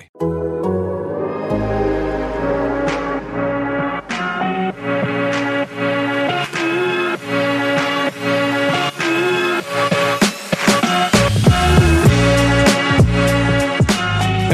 [0.00, 0.08] Hey,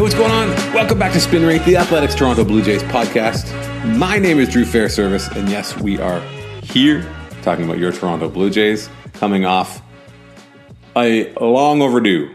[0.01, 0.49] what's going on?
[0.75, 3.47] Welcome back to Spin Rate, the Athletics Toronto Blue Jays podcast.
[3.97, 6.21] My name is Drew Fairservice, and yes, we are
[6.63, 7.07] here
[7.43, 9.81] talking about your Toronto Blue Jays coming off
[10.97, 12.35] a long overdue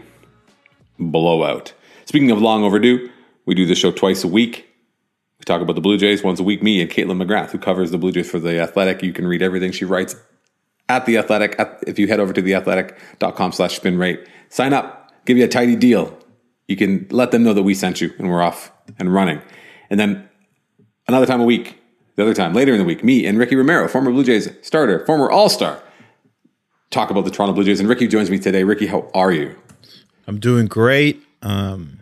[0.98, 1.74] blowout.
[2.12, 3.08] Speaking of long overdue,
[3.46, 4.68] we do the show twice a week.
[5.38, 6.62] We talk about the Blue Jays once a week.
[6.62, 9.02] Me and Caitlin McGrath, who covers the Blue Jays for The Athletic.
[9.02, 10.14] You can read everything she writes
[10.90, 11.58] at The Athletic.
[11.58, 15.48] At, if you head over to theathletic.com slash spin rate, sign up, give you a
[15.48, 16.18] tidy deal.
[16.68, 19.40] You can let them know that we sent you and we're off and running.
[19.88, 20.28] And then
[21.08, 21.80] another time a week,
[22.16, 25.06] the other time, later in the week, me and Ricky Romero, former Blue Jays starter,
[25.06, 25.82] former All Star,
[26.90, 27.80] talk about the Toronto Blue Jays.
[27.80, 28.64] And Ricky joins me today.
[28.64, 29.56] Ricky, how are you?
[30.26, 31.22] I'm doing great.
[31.40, 32.01] Um,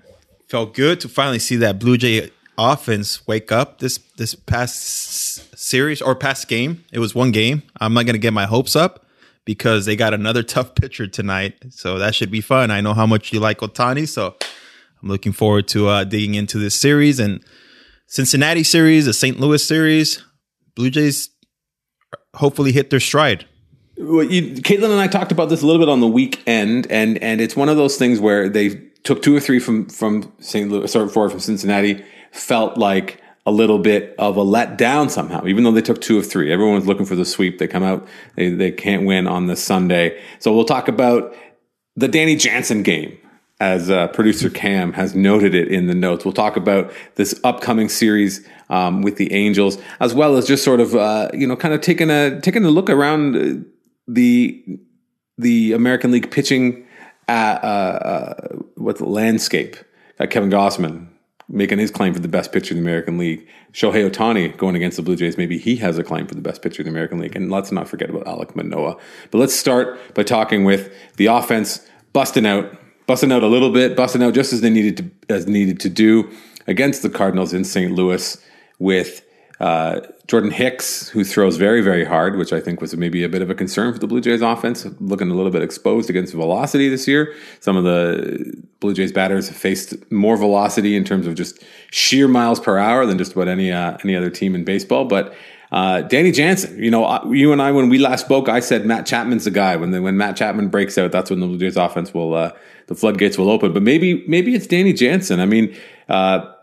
[0.51, 6.03] felt good to finally see that Blue Jay offense wake up this this past series
[6.03, 6.85] or past game.
[6.93, 7.63] It was one game.
[7.81, 9.07] I'm not gonna get my hopes up
[9.45, 12.71] because they got another tough pitcher tonight, so that should be fun.
[12.71, 14.35] I know how much you like Ohtani, so
[15.03, 17.43] I'm looking forward to uh, digging into this series and
[18.09, 19.39] Cincinnati series, the St.
[19.39, 20.23] Louis series.
[20.75, 21.31] Blue Jays
[22.35, 23.47] hopefully hit their stride.
[23.97, 27.23] Well, you, Caitlin and I talked about this a little bit on the weekend, and
[27.23, 30.71] and it's one of those things where they took two or three from from St.
[30.71, 32.05] Louis, sorry, four from Cincinnati.
[32.33, 36.31] Felt like a little bit of a letdown somehow, even though they took two of
[36.31, 36.53] three.
[36.53, 37.59] Everyone's looking for the sweep.
[37.59, 38.07] They come out,
[38.37, 40.21] they they can't win on this Sunday.
[40.39, 41.35] So we'll talk about
[41.97, 43.17] the Danny Jansen game.
[43.59, 47.91] As uh, producer Cam has noted it in the notes, we'll talk about this upcoming
[47.91, 51.75] series um, with the Angels, as well as just sort of uh, you know, kind
[51.75, 53.63] of taking a taking a look around uh,
[54.09, 54.65] the
[55.37, 56.87] the American League pitching
[57.31, 59.77] uh, uh, what the landscape.
[60.29, 61.07] Kevin Gausman
[61.51, 63.47] making his claim for the best pitcher in the American League.
[63.73, 65.37] Shohei Ohtani going against the Blue Jays.
[65.37, 67.35] Maybe he has a claim for the best pitcher in the American League.
[67.35, 68.97] And let's not forget about Alek Manoah.
[69.31, 72.77] But let's start by talking with the offense busting out,
[73.07, 75.89] busting out a little bit, busting out just as they needed to as needed to
[75.89, 76.31] do
[76.67, 77.93] against the Cardinals in St.
[77.93, 78.37] Louis
[78.79, 79.25] with
[79.61, 83.43] uh, Jordan Hicks, who throws very, very hard, which I think was maybe a bit
[83.43, 86.89] of a concern for the Blue Jays offense, looking a little bit exposed against velocity
[86.89, 87.35] this year.
[87.61, 92.27] Some of the Blue Jays batters have faced more velocity in terms of just sheer
[92.27, 95.05] miles per hour than just about any uh, any other team in baseball.
[95.05, 95.35] But
[95.73, 98.87] uh, Danny Jansen, you know, uh, you and I, when we last spoke, I said
[98.87, 99.77] Matt Chapman's the guy.
[99.77, 102.53] When the, when Matt Chapman breaks out, that's when the Blue Jays offense will uh,
[102.87, 103.75] the floodgates will open.
[103.75, 105.39] But maybe maybe it's Danny Jansen.
[105.39, 105.77] I mean.
[106.09, 106.55] Uh,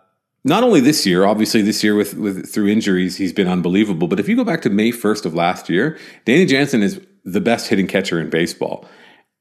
[0.48, 4.08] not only this year, obviously this year with, with through injuries, he's been unbelievable.
[4.08, 7.42] But if you go back to May 1st of last year, Danny Jansen is the
[7.42, 8.86] best hitting catcher in baseball.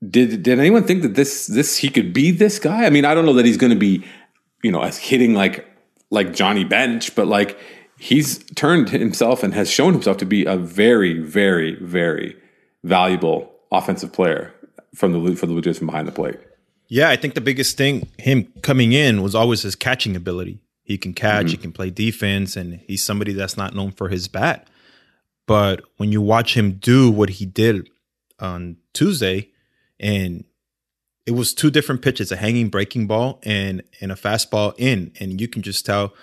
[0.09, 2.84] Did did anyone think that this this he could be this guy?
[2.84, 4.05] I mean, I don't know that he's going to be,
[4.62, 5.65] you know, as hitting like
[6.11, 7.59] like Johnny Bench, but like
[7.99, 12.37] he's turned himself and has shown himself to be a very, very, very
[12.84, 14.53] valuable offensive player
[14.94, 16.38] from the for the Blue Jays from behind the plate.
[16.88, 20.61] Yeah, I think the biggest thing him coming in was always his catching ability.
[20.87, 21.51] He can catch, mm-hmm.
[21.51, 24.69] he can play defense, and he's somebody that's not known for his bat.
[25.45, 27.91] But when you watch him do what he did
[28.39, 29.49] on Tuesday,
[29.99, 30.45] and
[31.27, 35.41] it was two different pitches, a hanging breaking ball and and a fastball in, and
[35.41, 36.15] you can just tell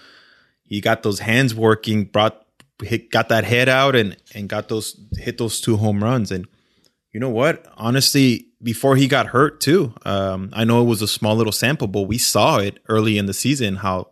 [0.64, 2.46] he got those hands working, brought
[2.82, 6.32] hit, got that head out and and got those hit those two home runs.
[6.32, 6.48] And
[7.12, 7.66] you know what?
[7.76, 11.88] Honestly, before he got hurt too, um, I know it was a small little sample,
[11.88, 14.08] but we saw it early in the season how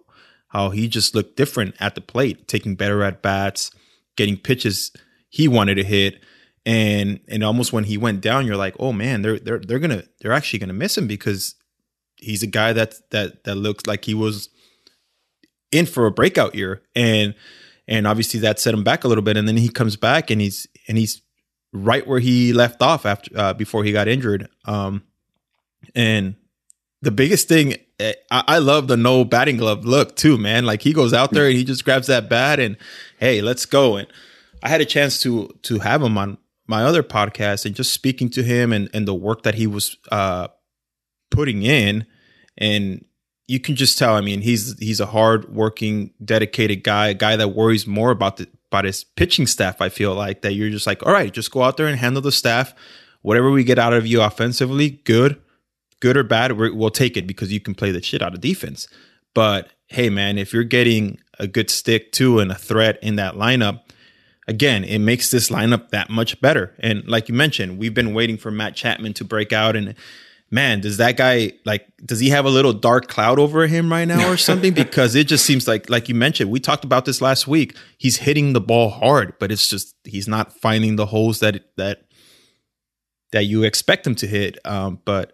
[0.51, 3.71] how he just looked different at the plate, taking better at bats,
[4.17, 4.91] getting pitches
[5.29, 6.21] he wanted to hit.
[6.65, 10.03] And and almost when he went down, you're like, oh man, they're they're they're gonna
[10.19, 11.55] they're actually gonna miss him because
[12.17, 14.49] he's a guy that that that looks like he was
[15.71, 16.81] in for a breakout year.
[16.95, 17.33] And
[17.87, 19.37] and obviously that set him back a little bit.
[19.37, 21.21] And then he comes back and he's and he's
[21.71, 24.49] right where he left off after uh, before he got injured.
[24.65, 25.03] Um,
[25.95, 26.35] and
[27.01, 27.75] the biggest thing
[28.31, 30.65] I, I love the no batting glove look too, man.
[30.65, 32.77] Like he goes out there and he just grabs that bat and
[33.19, 33.97] hey, let's go.
[33.97, 34.07] And
[34.63, 36.37] I had a chance to to have him on
[36.67, 39.97] my other podcast and just speaking to him and and the work that he was
[40.11, 40.47] uh
[41.29, 42.05] putting in
[42.57, 43.05] and
[43.51, 44.15] you can just tell.
[44.15, 48.37] I mean, he's he's a hard working, dedicated guy, a guy that worries more about
[48.37, 49.81] the about his pitching staff.
[49.81, 52.21] I feel like that you're just like, all right, just go out there and handle
[52.21, 52.73] the staff.
[53.23, 55.41] Whatever we get out of you offensively, good,
[56.01, 58.41] good or bad, we will take it because you can play the shit out of
[58.41, 58.87] defense.
[59.33, 63.35] But hey, man, if you're getting a good stick too and a threat in that
[63.35, 63.81] lineup,
[64.47, 66.75] again, it makes this lineup that much better.
[66.79, 69.95] And like you mentioned, we've been waiting for Matt Chapman to break out and
[70.51, 74.05] man, does that guy like does he have a little dark cloud over him right
[74.05, 74.73] now or something?
[74.75, 77.75] because it just seems like like you mentioned, we talked about this last week.
[77.97, 82.03] He's hitting the ball hard, but it's just he's not finding the holes that that
[83.31, 84.57] that you expect him to hit.
[84.65, 85.33] Um, but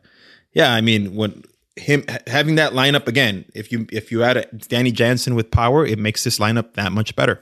[0.58, 1.44] yeah, I mean, when
[1.76, 5.86] him having that lineup again, if you if you add a Danny Jansen with power,
[5.86, 7.40] it makes this lineup that much better.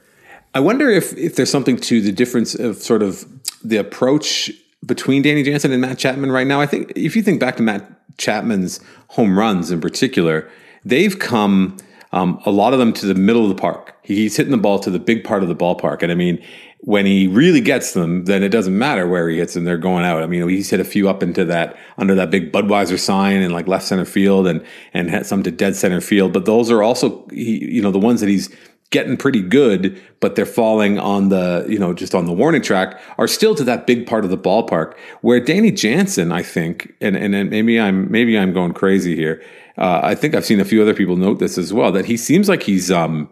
[0.54, 3.24] I wonder if if there's something to the difference of sort of
[3.64, 4.50] the approach
[4.84, 6.60] between Danny Jansen and Matt Chapman right now.
[6.60, 10.46] I think if you think back to Matt Chapman's home runs in particular,
[10.84, 11.78] they've come
[12.12, 13.96] um, a lot of them to the middle of the park.
[14.02, 16.44] He's hitting the ball to the big part of the ballpark, and I mean,
[16.80, 20.04] when he really gets them, then it doesn't matter where he hits them; they're going
[20.04, 20.22] out.
[20.22, 23.52] I mean, he's hit a few up into that under that big Budweiser sign and
[23.52, 24.64] like left center field, and
[24.94, 26.32] and had some to dead center field.
[26.32, 28.54] But those are also, he, you know, the ones that he's
[28.90, 33.00] getting pretty good, but they're falling on the, you know, just on the warning track
[33.18, 37.16] are still to that big part of the ballpark where Danny Jansen, I think, and,
[37.16, 39.42] and, maybe I'm, maybe I'm going crazy here.
[39.76, 42.16] Uh, I think I've seen a few other people note this as well, that he
[42.16, 43.28] seems like he's, um,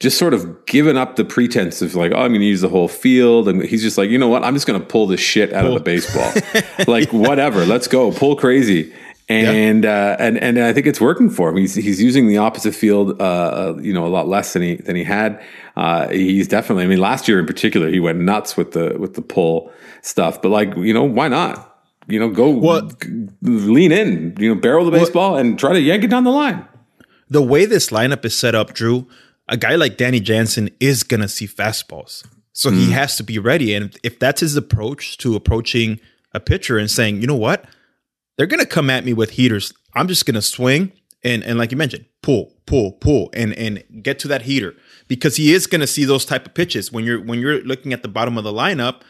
[0.00, 2.68] just sort of given up the pretense of like, oh, I'm going to use the
[2.68, 3.48] whole field.
[3.48, 4.42] And he's just like, you know what?
[4.42, 5.76] I'm just going to pull the shit out pull.
[5.76, 6.32] of the baseball.
[6.92, 8.92] like, whatever, let's go, pull crazy
[9.30, 10.10] and yeah.
[10.10, 11.56] uh, and and I think it's working for him.
[11.56, 14.96] He's he's using the opposite field, uh, you know, a lot less than he than
[14.96, 15.40] he had.
[15.76, 16.82] Uh, he's definitely.
[16.82, 19.72] I mean, last year in particular, he went nuts with the with the pull
[20.02, 20.42] stuff.
[20.42, 21.78] But like, you know, why not?
[22.08, 23.04] You know, go what?
[23.40, 24.34] lean in.
[24.36, 26.66] You know, barrel the baseball and try to yank it down the line.
[27.28, 29.06] The way this lineup is set up, Drew,
[29.50, 32.76] a guy like Danny Jansen is gonna see fastballs, so mm.
[32.76, 33.74] he has to be ready.
[33.74, 36.00] And if that's his approach to approaching
[36.32, 37.66] a pitcher and saying, you know what
[38.40, 39.70] they're going to come at me with heaters.
[39.94, 40.92] I'm just going to swing
[41.22, 44.74] and and like you mentioned, pull, pull, pull, and and get to that heater
[45.08, 47.92] because he is going to see those type of pitches when you're when you're looking
[47.92, 49.02] at the bottom of the lineup.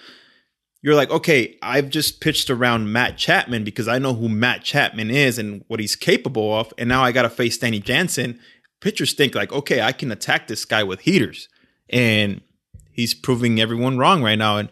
[0.83, 5.11] You're like, okay, I've just pitched around Matt Chapman because I know who Matt Chapman
[5.11, 8.41] is and what he's capable of, and now I got to face Danny Jansen.
[8.81, 11.49] Pitchers think like, okay, I can attack this guy with heaters,
[11.89, 12.41] and
[12.93, 14.57] he's proving everyone wrong right now.
[14.57, 14.69] And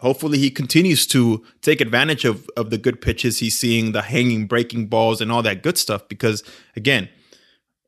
[0.00, 3.38] hopefully he continues to take advantage of of the good pitches.
[3.38, 6.42] He's seeing, the hanging breaking balls and all that good stuff because
[6.74, 7.08] again,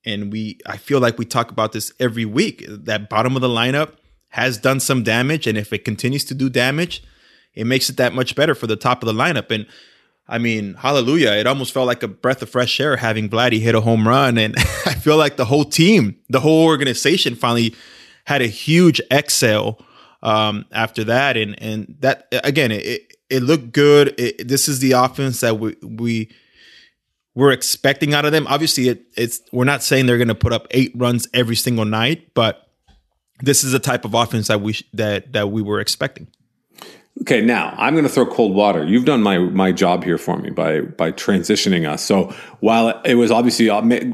[0.04, 3.48] and we I feel like we talk about this every week, that bottom of the
[3.48, 3.94] lineup
[4.30, 5.46] has done some damage.
[5.46, 7.02] And if it continues to do damage,
[7.54, 9.50] it makes it that much better for the top of the lineup.
[9.50, 9.66] And
[10.28, 11.32] I mean, hallelujah.
[11.32, 14.36] It almost felt like a breath of fresh air having Vladdy hit a home run.
[14.36, 14.54] And
[14.86, 17.74] I feel like the whole team, the whole organization finally
[18.24, 19.80] had a huge exhale
[20.22, 24.14] um, after that, and and that again, it it looked good.
[24.18, 26.30] It, this is the offense that we we
[27.34, 28.46] we're expecting out of them.
[28.48, 31.84] Obviously, it, it's we're not saying they're going to put up eight runs every single
[31.84, 32.68] night, but
[33.40, 36.28] this is the type of offense that we that that we were expecting.
[37.22, 38.84] Okay, now I'm going to throw cold water.
[38.84, 42.04] You've done my my job here for me by by transitioning us.
[42.04, 43.68] So while it was obviously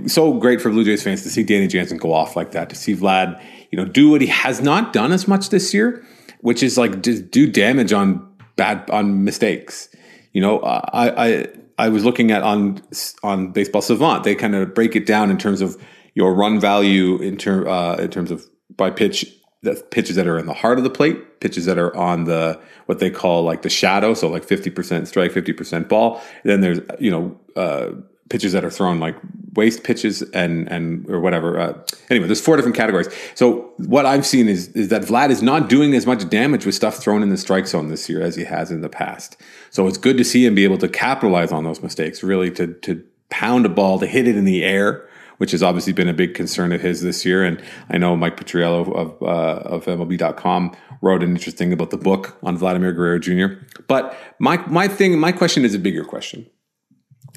[0.08, 2.76] so great for Blue Jays fans to see Danny Jansen go off like that, to
[2.76, 3.40] see Vlad
[3.74, 6.06] you know, do what he has not done as much this year,
[6.42, 8.24] which is like just do damage on
[8.54, 9.88] bad on mistakes.
[10.32, 12.80] You know, I I I was looking at on
[13.24, 14.22] on Baseball Savant.
[14.22, 15.76] They kind of break it down in terms of
[16.14, 19.26] your run value in term uh, in terms of by pitch
[19.64, 22.60] the pitches that are in the heart of the plate, pitches that are on the
[22.86, 26.22] what they call like the shadow, so like fifty percent strike, fifty percent ball.
[26.42, 27.90] And then there's you know uh,
[28.28, 29.16] pitches that are thrown like
[29.54, 31.58] waste pitches and and or whatever.
[31.58, 31.78] Uh,
[32.10, 33.08] anyway, there's four different categories.
[33.34, 36.74] So what I've seen is is that Vlad is not doing as much damage with
[36.74, 39.36] stuff thrown in the strike zone this year as he has in the past.
[39.70, 42.74] So it's good to see him be able to capitalize on those mistakes, really to
[42.74, 45.08] to pound a ball, to hit it in the air.
[45.38, 47.60] Which has obviously been a big concern of his this year, and
[47.90, 52.56] I know Mike Petriello of uh, of MLB.com wrote an interesting about the book on
[52.56, 53.64] Vladimir Guerrero Jr.
[53.88, 56.48] But my my thing, my question is a bigger question,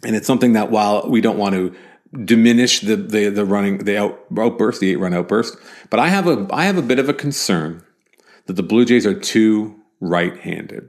[0.04, 1.76] and it's something that while we don't want to
[2.24, 5.58] diminish the the, the running the out, outburst, the eight run outburst,
[5.90, 7.84] but I have a I have a bit of a concern
[8.46, 10.88] that the Blue Jays are too right handed.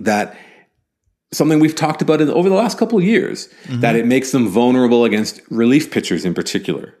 [0.00, 0.36] That
[1.36, 3.80] something we've talked about in, over the last couple of years mm-hmm.
[3.80, 6.94] that it makes them vulnerable against relief pitchers in particular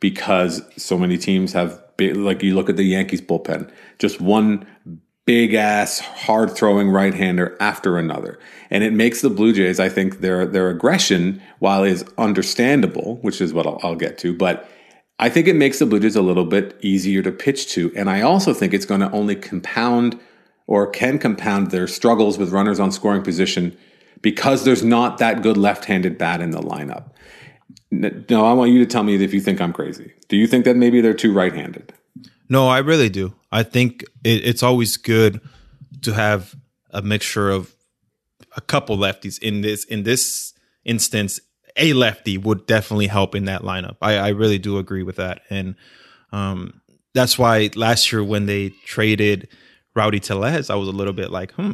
[0.00, 4.66] because so many teams have big, like you look at the Yankees bullpen just one
[5.26, 8.38] big ass, hard throwing right hander after another.
[8.70, 13.40] And it makes the Blue Jays, I think, their their aggression, while is understandable, which
[13.40, 14.68] is what I'll, I'll get to, but
[15.18, 17.92] I think it makes the Blue Jays a little bit easier to pitch to.
[17.94, 20.18] And I also think it's going to only compound
[20.66, 23.76] or can compound their struggles with runners on scoring position
[24.22, 27.10] because there's not that good left-handed bat in the lineup.
[27.90, 30.12] No, I want you to tell me if you think I'm crazy.
[30.28, 31.92] Do you think that maybe they're too right-handed?
[32.48, 33.34] No, I really do.
[33.52, 35.40] I think it, it's always good
[36.02, 36.54] to have
[36.90, 37.74] a mixture of
[38.56, 40.54] a couple lefties in this in this
[40.84, 41.40] instance.
[41.76, 43.96] A lefty would definitely help in that lineup.
[44.00, 45.74] I, I really do agree with that, and
[46.32, 46.80] um,
[47.14, 49.48] that's why last year when they traded
[49.94, 51.72] Rowdy Tellez, I was a little bit like, hmm,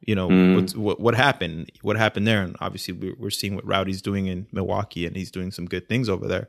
[0.00, 0.76] you know, mm.
[0.76, 1.70] what what happened?
[1.82, 2.42] What happened there?
[2.42, 6.08] And obviously, we're seeing what Rowdy's doing in Milwaukee, and he's doing some good things
[6.08, 6.48] over there.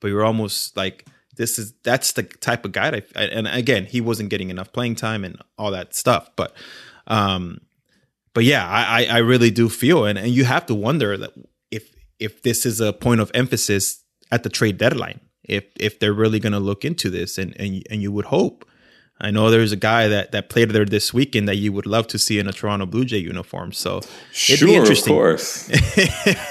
[0.00, 1.06] But you're almost like,
[1.36, 2.90] this is that's the type of guy.
[2.90, 6.30] That I, and again, he wasn't getting enough playing time and all that stuff.
[6.34, 6.54] But,
[7.06, 7.60] um,
[8.32, 11.32] but yeah, I I really do feel, and and you have to wonder that
[11.70, 14.02] if if this is a point of emphasis
[14.32, 17.82] at the trade deadline, if if they're really going to look into this, and and
[17.90, 18.64] and you would hope
[19.20, 22.08] I know there's a guy that that played there this weekend that you would love
[22.08, 23.72] to see in a Toronto Blue Jay uniform.
[23.72, 24.00] So
[24.32, 25.12] sure, it'd be interesting.
[25.12, 25.70] of course.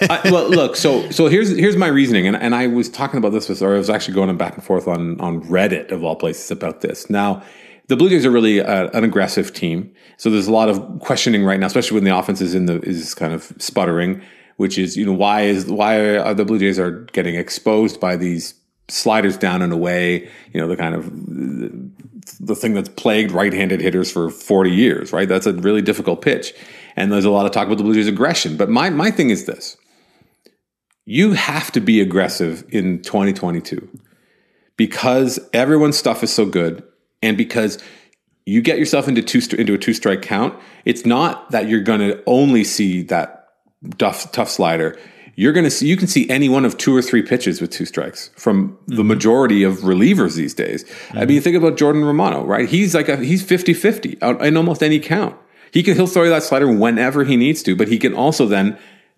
[0.10, 3.34] I, well, look, so so here's here's my reasoning, and, and I was talking about
[3.34, 6.16] this with, or I was actually going back and forth on on Reddit of all
[6.16, 7.10] places about this.
[7.10, 7.44] Now,
[7.88, 11.44] the Blue Jays are really a, an aggressive team, so there's a lot of questioning
[11.44, 14.22] right now, especially when the offense is in the is kind of sputtering.
[14.58, 18.16] Which is, you know, why is why are the Blue Jays are getting exposed by
[18.16, 18.54] these
[18.90, 21.10] sliders down and away, you know, the kind of
[22.40, 25.28] the thing that's plagued right-handed hitters for 40 years, right?
[25.28, 26.54] That's a really difficult pitch.
[26.96, 28.58] And there's a lot of talk about the Blue Jays aggression.
[28.58, 29.78] But my, my thing is this.
[31.06, 33.90] You have to be aggressive in 2022
[34.78, 36.84] because everyone's stuff is so good
[37.22, 37.82] and because
[38.46, 40.58] you get yourself into two into a two strike count.
[40.86, 43.48] It's not that you're going to only see that
[43.98, 44.98] tough tough slider
[45.36, 47.72] you're going to see, you can see any one of two or three pitches with
[47.72, 48.96] two strikes from mm-hmm.
[48.96, 50.84] the majority of relievers these days.
[50.84, 51.18] Mm-hmm.
[51.18, 52.70] I mean, think about Jordan Romano, right?
[52.70, 55.36] He's like a, he's 50 50 in almost any count.
[55.72, 58.46] He can, he'll throw you that slider whenever he needs to, but he can also
[58.46, 58.78] then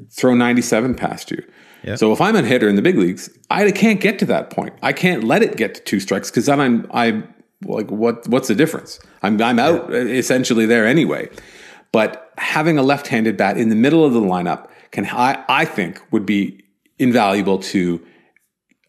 [0.10, 1.43] throw 97 past you.
[1.84, 2.00] Yep.
[2.00, 4.74] So if I'm a hitter in the big leagues, I can't get to that point.
[4.81, 7.24] I can't let it get to two strikes because then I'm, I
[7.63, 9.00] like, what, what's the difference?
[9.22, 10.00] I'm, I'm out yeah.
[10.00, 11.29] essentially there anyway.
[11.91, 16.02] But having a left-handed bat in the middle of the lineup can I, I think
[16.12, 16.64] would be
[16.98, 18.02] invaluable to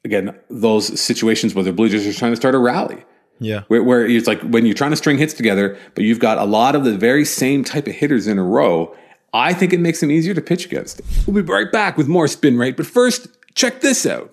[0.05, 3.05] again those situations where the Blue Jays are trying to start a rally.
[3.41, 6.39] Yeah, where, where it's like when you're trying to string hits together, but you've got
[6.39, 8.97] a lot of the very same type of hitters in a row.
[9.35, 11.03] I think it makes them easier to pitch against.
[11.27, 14.33] We'll be right back with more spin rate, but first, check this out.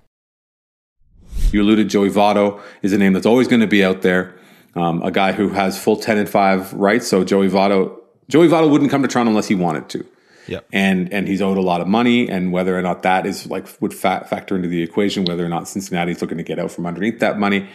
[1.51, 4.35] You alluded Joey Votto is a name that's always going to be out there.
[4.75, 7.07] Um, a guy who has full 10 and 5 rights.
[7.07, 7.97] So Joey Votto,
[8.29, 10.05] Joey Votto wouldn't come to Toronto unless he wanted to.
[10.47, 10.61] Yeah.
[10.73, 13.67] And and he's owed a lot of money, and whether or not that is like
[13.79, 16.87] would fa- factor into the equation, whether or not Cincinnati's looking to get out from
[16.87, 17.69] underneath that money,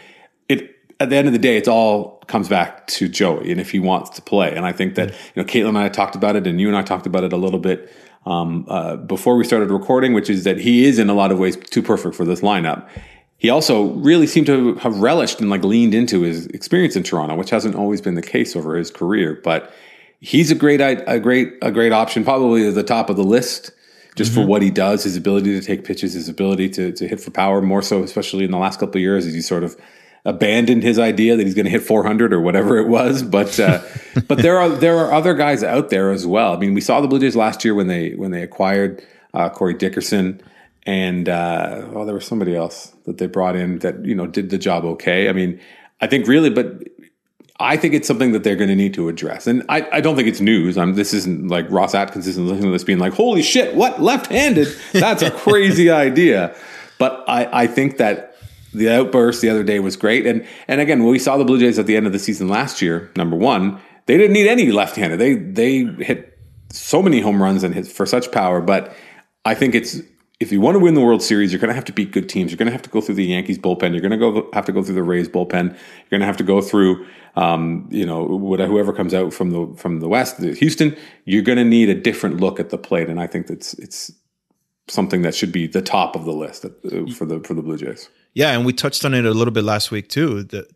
[0.49, 3.71] it at the end of the day, it all comes back to Joey and if
[3.71, 4.55] he wants to play.
[4.55, 6.77] And I think that you know, Caitlin and I talked about it, and you and
[6.77, 7.91] I talked about it a little bit
[8.27, 11.39] um, uh, before we started recording, which is that he is in a lot of
[11.39, 12.89] ways too perfect for this lineup
[13.39, 17.35] he also really seemed to have relished and like leaned into his experience in Toronto,
[17.35, 19.39] which hasn't always been the case over his career.
[19.45, 19.73] But
[20.21, 23.73] he's a great, a great, a great option, probably at the top of the list,
[24.15, 24.43] just mm-hmm.
[24.43, 27.31] for what he does, his ability to take pitches, his ability to to hit for
[27.31, 29.77] power, more so, especially in the last couple of years, as he sort of
[30.25, 33.23] abandoned his idea that he's going to hit 400 or whatever it was.
[33.23, 33.83] But uh,
[34.27, 36.55] but there are there are other guys out there as well.
[36.55, 39.51] I mean, we saw the Blue Jays last year when they when they acquired uh,
[39.51, 40.41] Corey Dickerson
[40.87, 44.51] and uh, oh, there was somebody else that they brought in that you know did
[44.51, 45.29] the job okay.
[45.29, 45.61] I mean,
[46.01, 46.85] I think really, but
[47.59, 49.47] I think it's something that they're going to need to address.
[49.47, 50.77] And I, I don't think it's news.
[50.77, 54.01] I'm, this isn't like Ross Atkins isn't listening to this being like, holy shit, what?
[54.01, 54.69] Left handed?
[54.93, 56.55] That's a crazy idea.
[56.99, 58.37] But I, I think that
[58.75, 60.27] the outburst the other day was great.
[60.27, 62.49] And, and again, when we saw the Blue Jays at the end of the season
[62.49, 65.19] last year, number one, they didn't need any left handed.
[65.19, 66.39] They, they hit
[66.71, 68.61] so many home runs and hit for such power.
[68.61, 68.95] But
[69.47, 70.01] I think it's
[70.39, 72.29] if you want to win the World Series, you're going to have to beat good
[72.29, 72.51] teams.
[72.51, 73.93] You're going to have to go through the Yankees bullpen.
[73.93, 75.69] You're going to go have to go through the Rays bullpen.
[75.71, 79.51] You're going to have to go through, um, you know, whatever, whoever comes out from
[79.51, 80.95] the from the West, the Houston.
[81.25, 84.13] You're going to need a different look at the plate, and I think that's it's
[84.89, 86.71] something that should be the top of the list uh,
[87.15, 88.11] for the for the Blue Jays.
[88.35, 90.43] Yeah, and we touched on it a little bit last week too.
[90.45, 90.67] That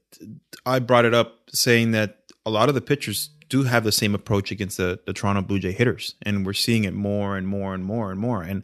[0.65, 4.15] I brought it up saying that a lot of the pitchers do have the same
[4.15, 7.75] approach against the, the Toronto Blue Jay hitters, and we're seeing it more and more
[7.75, 8.43] and more and more.
[8.43, 8.63] And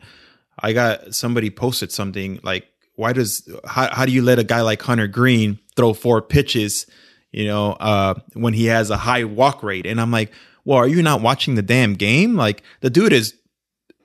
[0.59, 4.63] I got somebody posted something like, why does how, how do you let a guy
[4.63, 6.87] like Hunter Greene throw four pitches,
[7.31, 9.87] you know, uh, when he has a high walk rate?
[9.87, 10.33] And I'm like,
[10.65, 12.37] well, are you not watching the damn game?
[12.37, 13.35] Like the dude is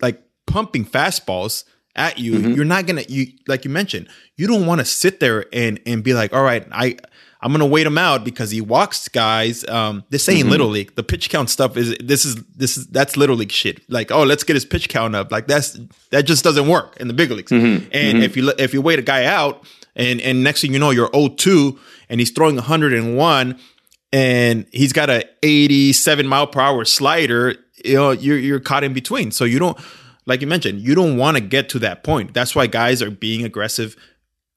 [0.01, 1.63] like pumping fastballs
[1.96, 2.34] at you.
[2.34, 2.51] Mm-hmm.
[2.51, 6.03] You're not gonna you like you mentioned, you don't want to sit there and and
[6.03, 6.98] be like, all right, I
[7.43, 9.67] I'm gonna wait him out because he walks guys.
[9.67, 10.50] Um, this ain't mm-hmm.
[10.50, 10.95] little league.
[10.95, 13.81] The pitch count stuff is this is this is that's little league shit.
[13.89, 15.31] Like, oh, let's get his pitch count up.
[15.31, 15.79] Like that's
[16.12, 17.51] that just doesn't work in the big leagues.
[17.51, 17.89] Mm-hmm.
[17.91, 18.24] And mm-hmm.
[18.24, 21.10] if you if you wait a guy out and and next thing you know you're
[21.10, 21.77] 0-2
[22.10, 23.60] and he's throwing 101
[24.13, 28.93] and he's got a 87 mile per hour slider, you know you're you're caught in
[28.93, 29.31] between.
[29.31, 29.79] So you don't
[30.27, 32.36] like you mentioned, you don't want to get to that point.
[32.36, 33.95] That's why guys are being aggressive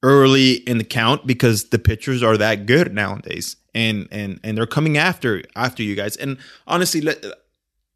[0.05, 3.57] early in the count because the pitchers are that good nowadays.
[3.73, 6.15] And and and they're coming after after you guys.
[6.15, 7.25] And honestly let,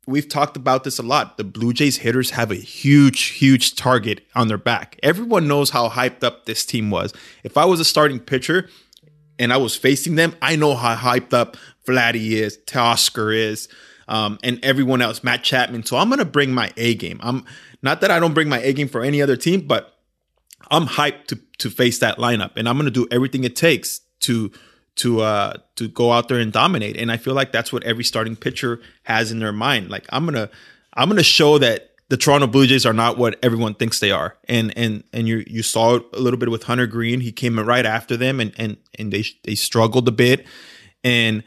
[0.08, 1.38] we've talked about this a lot.
[1.38, 5.00] The blue jays hitters have a huge huge target on their back.
[5.04, 7.14] Everyone knows how hyped up this team was.
[7.44, 8.70] If i was a starting pitcher
[9.38, 11.56] and i was facing them i know how hyped up
[11.88, 13.70] vladdy is teoscar is
[14.08, 15.84] um, and everyone else matt chapman.
[15.86, 17.20] So i'm gonna bring my a game.
[17.22, 17.46] I'm
[17.84, 19.99] not that i don't bring my a game for any other team but
[20.72, 24.02] I'm hyped to to face that lineup, and I'm going to do everything it takes
[24.22, 24.52] to
[24.98, 26.98] to uh to go out there and dominate.
[26.98, 29.90] And I feel like that's what every starting pitcher has in their mind.
[29.90, 30.50] Like I'm gonna
[30.94, 34.38] I'm gonna show that the Toronto Blue Jays are not what everyone thinks they are.
[34.48, 37.22] And and and you you saw it a little bit with Hunter Greene.
[37.22, 40.46] He came right after them, and and and they they struggled a bit.
[41.04, 41.44] And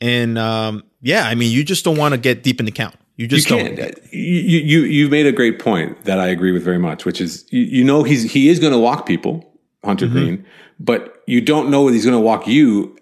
[0.00, 2.96] and um yeah, I mean, you just don't want to get deep in the count.
[3.18, 3.78] You just you can't.
[4.12, 7.44] You, you you made a great point that I agree with very much, which is
[7.50, 9.44] you, you know he's he is going to walk people,
[9.84, 10.14] Hunter mm-hmm.
[10.14, 10.46] Greene,
[10.78, 12.96] but you don't know whether he's going to walk you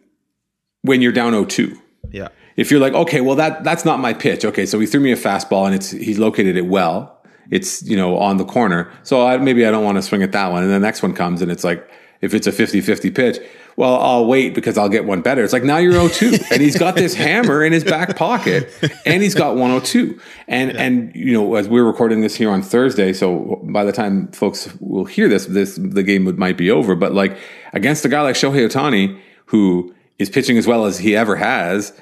[0.80, 1.78] when you're down 0-2.
[2.10, 2.28] Yeah.
[2.56, 4.46] If you're like, okay, well that that's not my pitch.
[4.46, 7.22] Okay, so he threw me a fastball and it's he's located it well.
[7.50, 10.32] It's you know on the corner, so I, maybe I don't want to swing at
[10.32, 10.62] that one.
[10.62, 11.86] And the next one comes and it's like
[12.22, 13.38] if it's a 50-50 pitch,
[13.76, 15.44] well, I'll wait because I'll get one better.
[15.44, 18.72] It's like now you're 02 and he's got this hammer in his back pocket
[19.04, 20.18] and he's got 102.
[20.48, 20.82] And, yeah.
[20.82, 24.74] and, you know, as we're recording this here on Thursday, so by the time folks
[24.80, 26.94] will hear this, this, the game would, might be over.
[26.94, 27.36] But like
[27.74, 31.92] against a guy like Shohei Ohtani, who is pitching as well as he ever has,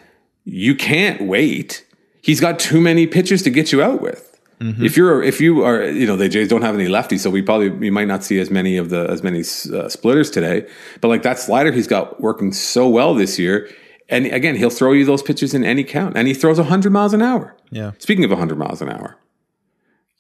[0.45, 1.85] you can't wait.
[2.23, 4.34] He's got too many pitches to get you out with.
[4.65, 4.83] Mm-hmm.
[4.83, 7.43] If you're if you are you know the Jays don't have any lefties, so we
[7.43, 10.67] probably we might not see as many of the as many uh, splitters today.
[11.03, 13.69] But like that slider he's got working so well this year,
[14.09, 17.13] and again he'll throw you those pitches in any count, and he throws hundred miles
[17.13, 17.55] an hour.
[17.71, 17.93] Yeah.
[17.99, 19.19] Speaking of hundred miles an hour,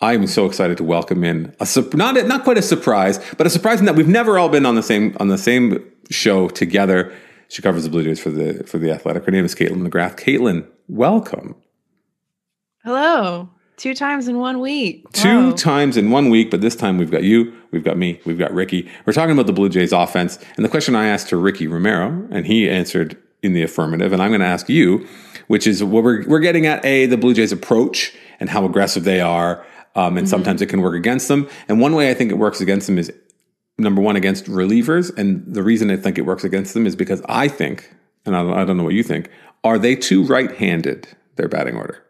[0.02, 3.50] I am so excited to welcome in a not not quite a surprise, but a
[3.50, 7.14] surprise in that we've never all been on the same on the same show together.
[7.48, 9.24] She covers the Blue Jays for the for the Athletic.
[9.24, 10.18] Her name is Caitlin McGrath.
[10.18, 11.56] Caitlin, welcome.
[12.82, 13.48] Hello.
[13.76, 15.10] Two times in one week.
[15.12, 18.38] Two times in one week, but this time we've got you, we've got me, we've
[18.38, 18.88] got Ricky.
[19.04, 20.38] We're talking about the Blue Jays offense.
[20.56, 24.22] And the question I asked to Ricky Romero, and he answered in the affirmative, and
[24.22, 25.06] I'm going to ask you,
[25.48, 29.04] which is what we're, we're getting at A, the Blue Jays approach and how aggressive
[29.04, 29.66] they are.
[29.96, 30.30] Um, and mm-hmm.
[30.30, 31.48] sometimes it can work against them.
[31.68, 33.12] And one way I think it works against them is
[33.78, 35.16] number one, against relievers.
[35.16, 37.92] And the reason I think it works against them is because I think,
[38.24, 39.30] and I don't, I don't know what you think,
[39.62, 42.03] are they too right handed, their batting order?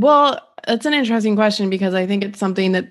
[0.00, 2.88] Well, it's an interesting question because I think it's something that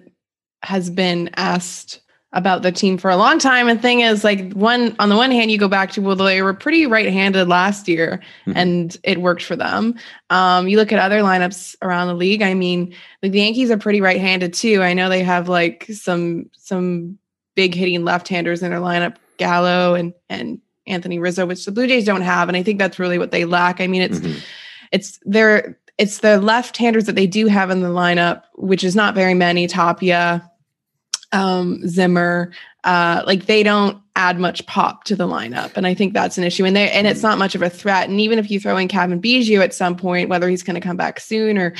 [0.61, 2.01] has been asked
[2.33, 3.67] about the team for a long time.
[3.67, 6.43] And thing is, like one on the one hand, you go back to well, they
[6.43, 8.55] were pretty right-handed last year, mm-hmm.
[8.55, 9.95] and it worked for them.
[10.29, 12.43] Um, you look at other lineups around the league.
[12.43, 12.93] I mean,
[13.23, 14.83] like the Yankees are pretty right-handed too.
[14.83, 17.17] I know they have like some some
[17.55, 22.05] big hitting left-handers in their lineup, Gallo and and Anthony Rizzo, which the Blue Jays
[22.05, 23.81] don't have, and I think that's really what they lack.
[23.81, 24.39] I mean, it's mm-hmm.
[24.91, 29.13] it's they're it's the left-handers that they do have in the lineup, which is not
[29.13, 29.67] very many.
[29.67, 30.49] Tapia,
[31.33, 32.51] um, Zimmer.
[32.85, 36.45] Uh, like they don't add much pop to the lineup, and I think that's an
[36.45, 36.63] issue.
[36.63, 38.07] And they and it's not much of a threat.
[38.07, 40.87] And even if you throw in Cavan Biggio at some point, whether he's going to
[40.87, 41.75] come back soon or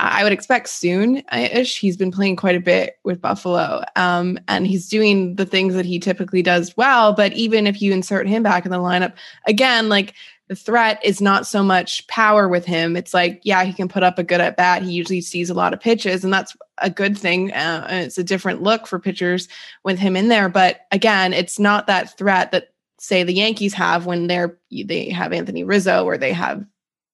[0.00, 1.78] I would expect soon ish.
[1.78, 5.84] He's been playing quite a bit with Buffalo, um, and he's doing the things that
[5.84, 7.12] he typically does well.
[7.12, 9.14] But even if you insert him back in the lineup,
[9.46, 10.14] again, like
[10.48, 12.96] the threat is not so much power with him.
[12.96, 14.82] It's like, yeah, he can put up a good at bat.
[14.82, 17.52] He usually sees a lot of pitches, and that's a good thing.
[17.52, 19.48] Uh, it's a different look for pitchers
[19.84, 20.48] with him in there.
[20.48, 25.32] But again, it's not that threat that say the Yankees have when they're they have
[25.32, 26.64] Anthony Rizzo or they have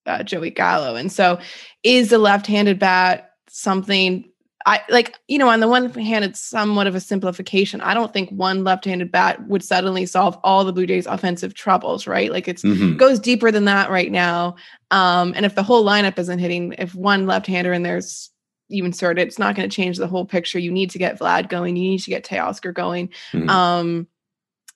[0.07, 0.95] uh, Joey Gallo.
[0.95, 1.41] And so,
[1.83, 4.25] is a left-handed bat something
[4.67, 7.83] I like, you know, on the one hand, it's somewhat of a simplification.
[7.83, 12.07] I don't think one left-handed bat would suddenly solve all the Blue Jays' offensive troubles,
[12.07, 12.33] right?
[12.33, 12.97] Like it's mm-hmm.
[12.97, 14.57] goes deeper than that right now.
[14.91, 18.31] Um, and if the whole lineup isn't hitting, if one left-hander and there's
[18.69, 20.59] you insert it, it's not going to change the whole picture.
[20.59, 21.77] You need to get Vlad going.
[21.77, 23.11] You need to get Teoscar going.
[23.33, 23.51] Mm-hmm.
[23.51, 24.09] Um,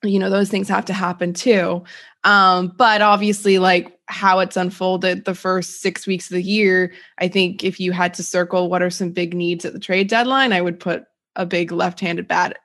[0.03, 1.85] you know, those things have to happen too.
[2.24, 7.29] Um, but obviously, like how it's unfolded the first six weeks of the year, I
[7.29, 10.53] think if you had to circle what are some big needs at the trade deadline,
[10.53, 11.05] I would put
[11.37, 12.57] a big left handed bat,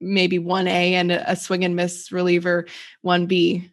[0.00, 2.66] maybe 1A and a swing and miss reliever
[3.04, 3.70] 1B.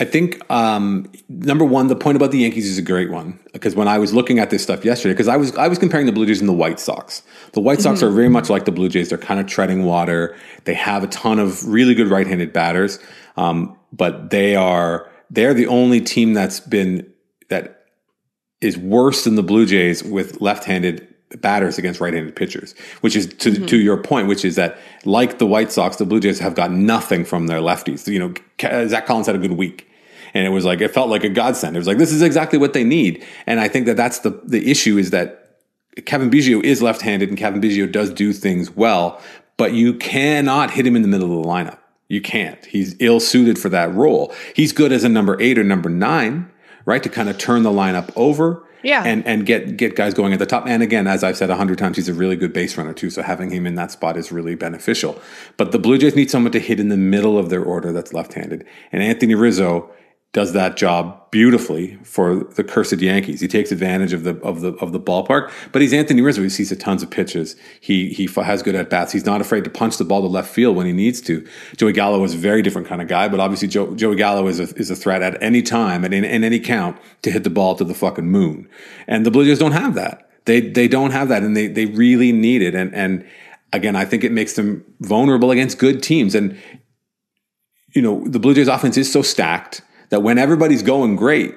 [0.00, 3.76] I think um, number one, the point about the Yankees is a great one because
[3.76, 6.12] when I was looking at this stuff yesterday, because I was I was comparing the
[6.12, 7.22] Blue Jays and the White Sox.
[7.52, 8.08] The White Sox mm-hmm.
[8.08, 10.36] are very much like the Blue Jays; they're kind of treading water.
[10.64, 12.98] They have a ton of really good right-handed batters,
[13.36, 17.12] um, but they are they're the only team that's been
[17.48, 17.86] that
[18.60, 21.08] is worse than the Blue Jays with left-handed
[21.40, 23.66] batters against right-handed pitchers, which is to, mm-hmm.
[23.66, 26.70] to your point, which is that like the White Sox, the Blue Jays have got
[26.70, 28.06] nothing from their lefties.
[28.06, 29.88] You know, Zack Collins had a good week.
[30.34, 31.76] And it was like, it felt like a godsend.
[31.76, 33.24] It was like, this is exactly what they need.
[33.46, 35.58] And I think that that's the, the issue is that
[36.06, 39.20] Cavan Biggio is left-handed and Cavan Biggio does do things well,
[39.58, 41.78] but you cannot hit him in the middle of the lineup.
[42.08, 42.64] You can't.
[42.66, 44.34] He's ill suited for that role.
[44.54, 46.50] He's good as a number eight or number nine,
[46.84, 47.02] right?
[47.02, 49.04] To kind of turn the lineup over yeah.
[49.04, 50.66] And and get get guys going at the top.
[50.66, 53.10] And again, as I've said a hundred times, he's a really good base runner too.
[53.10, 55.20] So having him in that spot is really beneficial.
[55.56, 58.12] But the Blue Jays need someone to hit in the middle of their order that's
[58.12, 58.66] left-handed.
[58.90, 59.90] And Anthony Rizzo
[60.32, 63.40] does that job beautifully for the cursed Yankees.
[63.40, 66.42] He takes advantage of the of the of the ballpark, but he's Anthony Rizzo.
[66.42, 67.54] He sees tons of pitches.
[67.80, 69.12] He he has good at bats.
[69.12, 71.46] He's not afraid to punch the ball to left field when he needs to.
[71.76, 74.58] Joey Gallo is a very different kind of guy, but obviously Joe, Joey Gallo is
[74.58, 77.50] a is a threat at any time and in, in any count to hit the
[77.50, 78.68] ball to the fucking moon.
[79.06, 80.30] And the Blue Jays don't have that.
[80.46, 82.74] They they don't have that, and they they really need it.
[82.74, 83.26] And and
[83.74, 86.34] again, I think it makes them vulnerable against good teams.
[86.34, 86.58] And
[87.94, 91.56] you know, the Blue Jays offense is so stacked that when everybody's going great,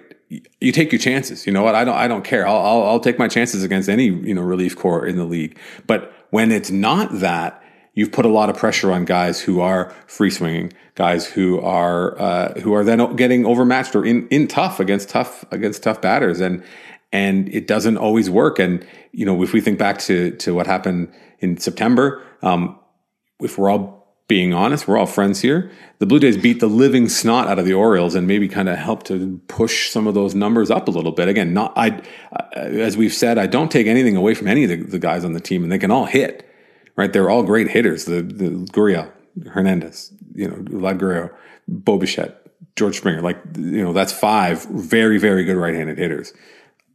[0.62, 1.46] you take your chances.
[1.46, 1.76] You know what?
[1.76, 1.98] I don't.
[1.98, 2.48] I don't care.
[2.48, 5.60] I'll, I'll, I'll take my chances against any you know relief corps in the league.
[5.86, 7.62] But when it's not that,
[7.96, 12.18] you've put a lot of pressure on guys who are free swinging, guys who are
[12.18, 16.40] uh, who are then getting overmatched or in in tough against tough against tough batters,
[16.40, 16.64] and
[17.12, 18.58] and it doesn't always work.
[18.58, 22.80] And you know, if we think back to to what happened in September, um,
[23.42, 23.95] if we're all
[24.28, 25.72] being honest, we're all friends here.
[26.00, 28.78] The Blue Jays beat the living snot out of the Orioles and maybe kind of
[28.78, 31.28] helped to push some of those numbers up a little bit.
[31.28, 32.02] Again, not I,
[32.54, 35.34] as we've said, I don't take anything away from any of the, the guys on
[35.34, 36.50] the team, and they can all hit.
[36.96, 38.06] Right, they're all great hitters.
[38.06, 39.12] The the Gurriel,
[39.48, 41.30] Hernandez, you know, Vlad Guerrero,
[42.76, 43.22] George Springer.
[43.22, 46.34] Like you know, that's five very very good right-handed hitters.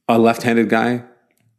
[0.09, 1.05] A left-handed guy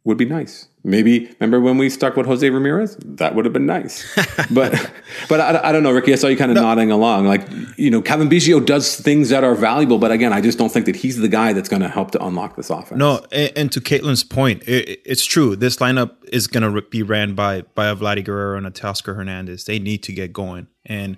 [0.04, 0.66] would be nice.
[0.84, 2.96] Maybe remember when we stuck with Jose Ramirez?
[3.04, 4.04] That would have been nice.
[4.50, 4.90] but
[5.28, 6.12] but I, I, don't know, Ricky.
[6.12, 6.62] I saw you kind of no.
[6.62, 7.26] nodding along.
[7.26, 10.72] Like you know, Cavan Biggio does things that are valuable, but again, I just don't
[10.72, 12.98] think that he's the guy that's going to help to unlock this offense.
[12.98, 15.54] No, and, and to Caitlin's point, it, it's true.
[15.54, 19.14] This lineup is going to be ran by by a Vladdy Guerrero and a Teoscar
[19.14, 19.66] Hernandez.
[19.66, 21.16] They need to get going, and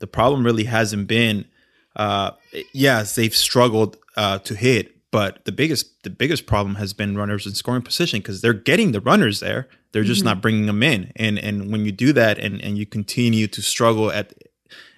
[0.00, 1.46] the problem really hasn't been.
[1.94, 2.32] Uh,
[2.72, 7.46] yes, they've struggled uh, to hit, but the biggest the biggest problem has been runners
[7.46, 9.68] in scoring position because they're getting the runners there.
[9.92, 10.30] They're just mm-hmm.
[10.30, 11.12] not bringing them in.
[11.14, 14.34] And and when you do that and and you continue to struggle at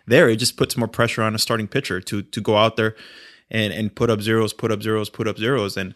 [0.06, 2.96] there, it just puts more pressure on a starting pitcher to to go out there
[3.50, 5.94] and and put up zeros, put up zeros, put up zeros, and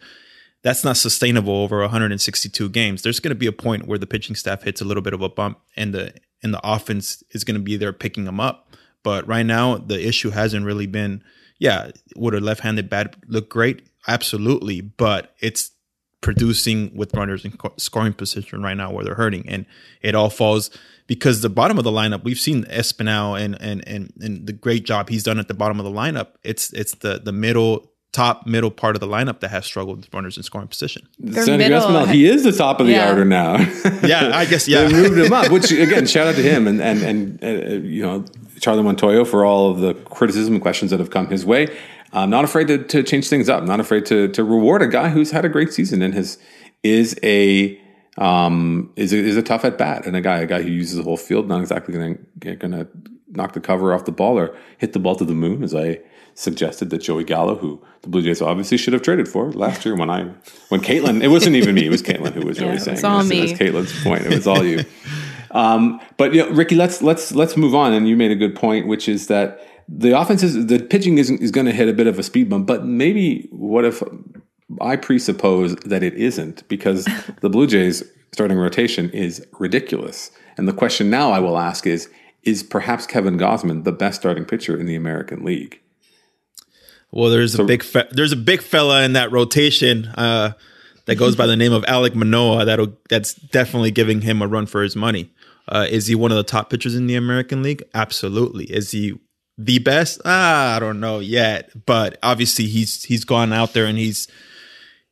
[0.61, 3.01] that's not sustainable over 162 games.
[3.01, 5.23] There's going to be a point where the pitching staff hits a little bit of
[5.23, 8.77] a bump, and the and the offense is going to be there picking them up.
[9.03, 11.25] But right now, the issue hasn't really been.
[11.59, 13.90] Yeah, would a left-handed bat look great?
[14.09, 15.71] Absolutely, but it's
[16.21, 19.67] producing with runners in scoring position right now where they're hurting, and
[20.03, 20.71] it all falls
[21.07, 22.25] because the bottom of the lineup.
[22.25, 25.79] We've seen Espinal and and and and the great job he's done at the bottom
[25.81, 26.29] of the lineup.
[26.45, 30.13] It's it's the the middle top middle part of the lineup that has struggled with
[30.13, 31.07] runners in scoring position.
[31.33, 33.09] Sandy Espinal, he is the top of the Yeah.
[33.11, 33.57] order now.
[34.03, 34.85] Yeah, I guess yeah.
[34.85, 35.51] they moved him up.
[35.51, 38.25] Which again, shout out to him and and and uh, you know
[38.61, 41.69] Charlie Montoyo for all of the criticism and questions that have come his way.
[42.13, 43.61] I'm not afraid to, to change things up.
[43.61, 46.39] I'm Not afraid to to reward a guy who's had a great season and has
[46.83, 47.79] is a
[48.19, 50.97] um is a, is a tough at bat and a guy a guy who uses
[50.97, 51.49] the whole field.
[51.49, 52.89] Not exactly going to going to
[53.33, 56.01] knock the cover off the ball or hit the ball to the moon as I
[56.35, 59.95] suggested that Joey Gallo, who the Blue Jays obviously should have traded for last year
[59.97, 60.25] when I
[60.69, 62.97] when Caitlin, it wasn't even me, it was Caitlin who was Yeah, really it saying
[62.97, 63.29] was all this.
[63.29, 63.47] me.
[63.47, 64.23] That's Caitlin's point.
[64.27, 64.85] It was all you.
[65.53, 67.93] Um, but you know, Ricky, let's let's let's move on.
[67.93, 69.61] And you made a good point, which is that
[69.93, 72.49] the offense is the pitching is is going to hit a bit of a speed
[72.49, 72.67] bump.
[72.67, 74.03] But maybe what if
[74.81, 77.09] I presuppose that it isn't because
[77.41, 80.31] the Blue Jays starting rotation is ridiculous.
[80.57, 82.09] And the question now I will ask is:
[82.45, 85.81] Is perhaps Kevin Gausman the best starting pitcher in the American League?
[87.11, 90.53] Well, there's a big fe- there's a big fella in that rotation uh,
[91.07, 92.65] that goes by the name of Alek Manoah.
[92.65, 95.33] That'll that's definitely giving him a run for his money.
[95.67, 97.83] Uh, is he one of the top pitchers in the American League?
[97.95, 98.65] Absolutely.
[98.67, 99.19] Is he
[99.65, 100.21] the best?
[100.25, 104.27] Ah, I don't know yet, but obviously he's he's gone out there and he's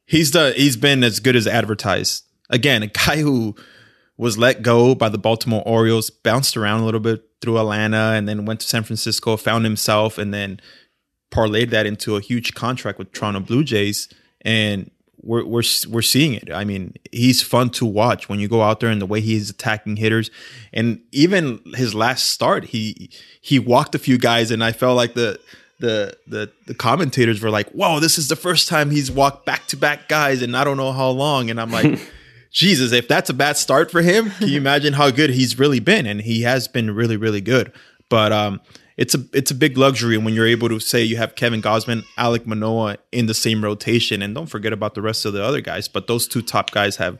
[0.07, 2.25] he's the he's been as good as advertised.
[2.51, 3.55] Again, a guy who
[4.17, 8.29] was let go by the Baltimore Orioles, bounced around a little bit through Atlanta, and
[8.29, 10.61] then went to San Francisco, found himself, and then
[11.31, 14.09] parlayed that into a huge contract with Toronto Blue Jays,
[14.41, 14.91] and
[15.23, 16.51] we're we're we're seeing it.
[16.53, 19.51] I mean, he's fun to watch when you go out there and the way he's
[19.51, 20.31] attacking hitters,
[20.73, 25.15] and even his last start, he he walked a few guys, and I felt like
[25.15, 25.41] the.
[25.81, 29.69] The, the the commentators were like, "Whoa, this is the first time he's walked back
[29.69, 32.01] to back guys, and I don't know how long." And I'm like,
[32.51, 35.79] Jesus, if that's a bad start for him, can you imagine how good he's really
[35.79, 36.05] been?
[36.05, 37.73] And he has been really, really good.
[38.09, 38.61] But um,
[38.99, 42.05] it's a it's a big luxury when you're able to say you have Kevin Gausman,
[42.19, 45.61] Alek Manoah in the same rotation, and don't forget about the rest of the other
[45.61, 45.87] guys.
[45.89, 47.19] But those two top guys have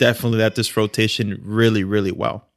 [0.00, 2.48] definitely led this rotation really, really well.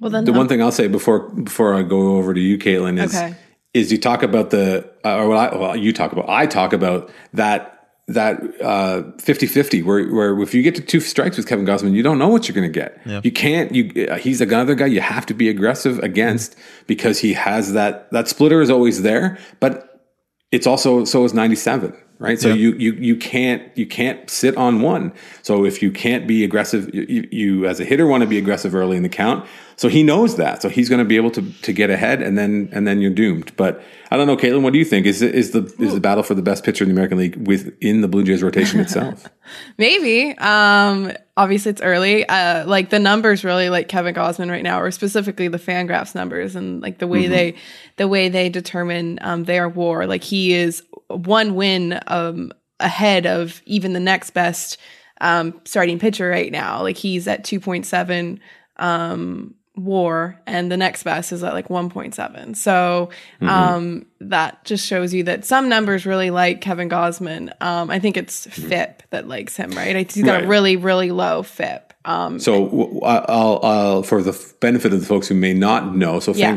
[0.00, 3.02] Well, then The one thing I'll say before before I go over to you, Caitlin,
[3.02, 3.34] is Okay.
[3.72, 6.74] is you talk about the uh, or what I, well, you talk about I talk
[6.74, 7.75] about that
[8.08, 12.02] that uh 50-50 where where if you get to two strikes with Kevin Gausman, you
[12.02, 13.00] don't know what you're going to get.
[13.24, 16.54] You can't you uh, he's another guy you have to be aggressive against
[16.86, 20.04] because he has that that splitter is always there, but
[20.52, 22.40] it's also so is 97 right?
[22.40, 25.12] So you you you can't you can't sit on one.
[25.42, 28.74] So if you can't be aggressive you, you, as a hitter want to be aggressive
[28.74, 29.46] early in the count.
[29.78, 30.62] So he knows that.
[30.62, 33.10] So he's going to be able to to get ahead and then and then you're
[33.10, 33.54] doomed.
[33.56, 35.06] But i don't know caitlin what do you think?
[35.06, 38.00] Is is the is the battle for the best pitcher in the american league within
[38.00, 39.28] the blue jays rotation itself?
[39.78, 40.36] Maybe.
[40.38, 42.26] Um, obviously it's early.
[42.28, 46.56] Uh, like the numbers really like Kevin Gausman right now, or specifically the Fangraphs numbers
[46.56, 47.56] and like the way they,
[47.96, 50.06] the way they determine um, their war.
[50.06, 50.82] Like he is
[51.16, 54.78] one win um, ahead of even the next best
[55.20, 56.82] um, starting pitcher right now.
[56.82, 58.40] Like he's at two point seven
[58.76, 62.54] um, war, and the next best is at like one point seven.
[62.54, 63.10] So
[63.42, 67.50] um, that just shows you that some numbers really like Kevin Gausman.
[67.62, 69.96] Um, I think it's FIP that likes him, right?
[69.96, 71.92] I he's got a really, really low FIP.
[72.04, 76.32] Um, So I'll, I'll for the benefit of the folks who may not know, so
[76.32, 76.50] Yeah.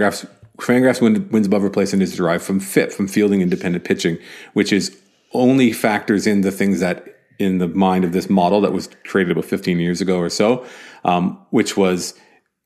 [0.59, 4.17] Fangraphs win, wins above replacement is derived from FIP, from fielding independent pitching,
[4.53, 4.97] which is
[5.33, 7.05] only factors in the things that
[7.37, 10.65] in the mind of this model that was created about 15 years ago or so,
[11.05, 12.13] um, which was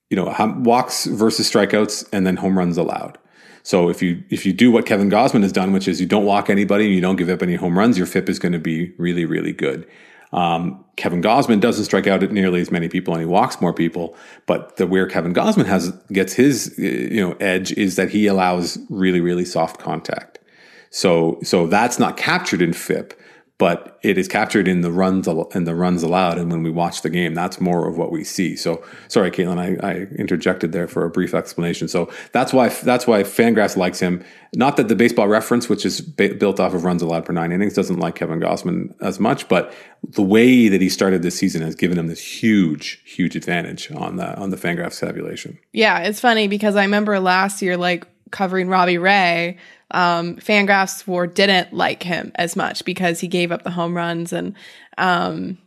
[0.09, 3.17] you know walks versus strikeouts and then home runs allowed.
[3.63, 6.25] So if you if you do what Kevin Gausman has done, which is you don't
[6.25, 8.59] walk anybody and you don't give up any home runs, your FIP is going to
[8.59, 9.87] be really really good.
[10.33, 13.73] Um, Kevin Gausman doesn't strike out at nearly as many people, and he walks more
[13.73, 14.15] people.
[14.47, 18.27] But the where Kevin Gausman has gets his uh, you know edge is that he
[18.27, 20.39] allows really really soft contact.
[20.89, 23.19] So so that's not captured in FIP,
[23.63, 26.37] but it is captured in the runs in the runs allowed.
[26.37, 28.57] And when we watch the game, that's more of what we see.
[28.57, 31.87] So sorry, Caitlin, I, I interjected there for a brief explanation.
[31.87, 34.21] So that's why that's why Fangraphs likes him.
[34.53, 37.53] Not that the Baseball Reference, which is ba- built off of runs allowed per nine
[37.53, 39.73] innings, doesn't like Kevin Gausman as much, but
[40.09, 44.17] the way that he started this season has given him this huge huge advantage on
[44.17, 45.57] the on the Fangraphs tabulation.
[45.71, 49.57] Yeah, it's funny because I remember last year, like covering Robbie Ray,
[49.93, 54.33] um, Fangraphs war didn't like him as much because he gave up the home runs
[54.33, 54.55] and,
[54.97, 55.57] um,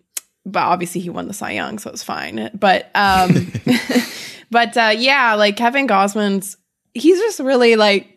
[0.45, 2.51] but obviously he won the Cy Young, so it's fine.
[2.55, 3.53] But, um,
[4.51, 6.57] but uh, yeah, like Kevin Gausman's,
[6.95, 8.17] he's just really like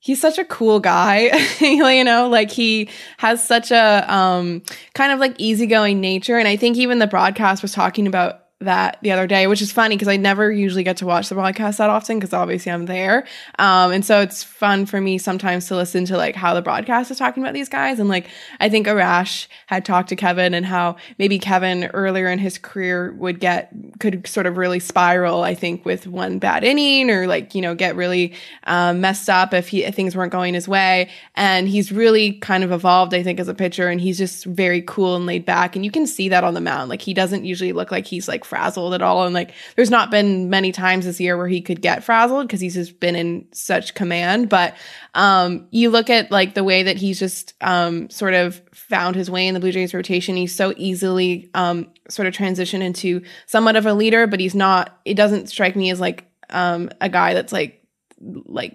[0.00, 4.62] he's such a cool guy you know like he has such a um
[4.94, 8.98] kind of like easygoing nature and i think even the broadcast was talking about that
[9.02, 11.78] the other day, which is funny because I never usually get to watch the broadcast
[11.78, 13.24] that often because obviously I'm there.
[13.56, 17.12] Um, and so it's fun for me sometimes to listen to like how the broadcast
[17.12, 18.00] is talking about these guys.
[18.00, 18.26] And like
[18.58, 23.12] I think Arash had talked to Kevin and how maybe Kevin earlier in his career
[23.12, 25.44] would get could sort of really spiral.
[25.44, 29.54] I think with one bad inning or like you know get really um, messed up
[29.54, 31.10] if he if things weren't going his way.
[31.36, 33.88] And he's really kind of evolved, I think, as a pitcher.
[33.88, 36.60] And he's just very cool and laid back, and you can see that on the
[36.60, 36.88] mound.
[36.88, 39.24] Like he doesn't usually look like he's like frazzled at all.
[39.24, 42.60] And like, there's not been many times this year where he could get frazzled because
[42.60, 44.48] he's just been in such command.
[44.48, 44.76] But
[45.14, 49.30] um, you look at like the way that he's just um, sort of found his
[49.30, 50.34] way in the Blue Jays rotation.
[50.36, 54.98] He's so easily um, sort of transitioned into somewhat of a leader, but he's not.
[55.04, 57.84] It doesn't strike me as like um, a guy that's like
[58.20, 58.74] like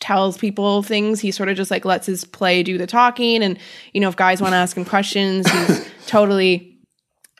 [0.00, 1.20] tells people things.
[1.20, 3.42] He sort of just like lets his play do the talking.
[3.42, 3.58] And,
[3.92, 6.77] you know, if guys want to ask him questions, he's totally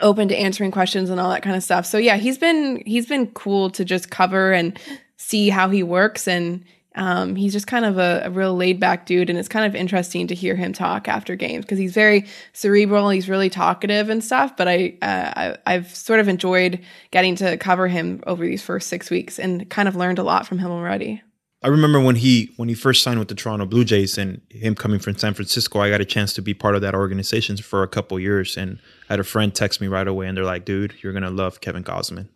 [0.00, 1.86] open to answering questions and all that kind of stuff.
[1.86, 4.78] So yeah, he's been he's been cool to just cover and
[5.16, 6.64] see how he works and
[6.98, 9.76] um, he's just kind of a, a real laid back dude, and it's kind of
[9.76, 13.08] interesting to hear him talk after games because he's very cerebral.
[13.10, 14.56] He's really talkative and stuff.
[14.56, 16.80] But I, uh, I, have sort of enjoyed
[17.12, 20.46] getting to cover him over these first six weeks and kind of learned a lot
[20.46, 21.22] from him already.
[21.62, 24.74] I remember when he when he first signed with the Toronto Blue Jays and him
[24.74, 27.84] coming from San Francisco, I got a chance to be part of that organization for
[27.84, 30.94] a couple years and Had a friend text me right away and they're like, "Dude,
[31.02, 32.28] you're going to love Kevin Gausman.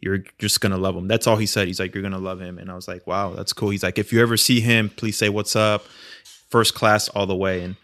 [0.00, 1.68] You're just going to love him." That's all he said.
[1.68, 3.82] He's like, "You're going to love him." And I was like, "Wow, that's cool." He's
[3.82, 5.84] like, "If you ever see him, please say what's up."
[6.48, 7.76] First class all the way and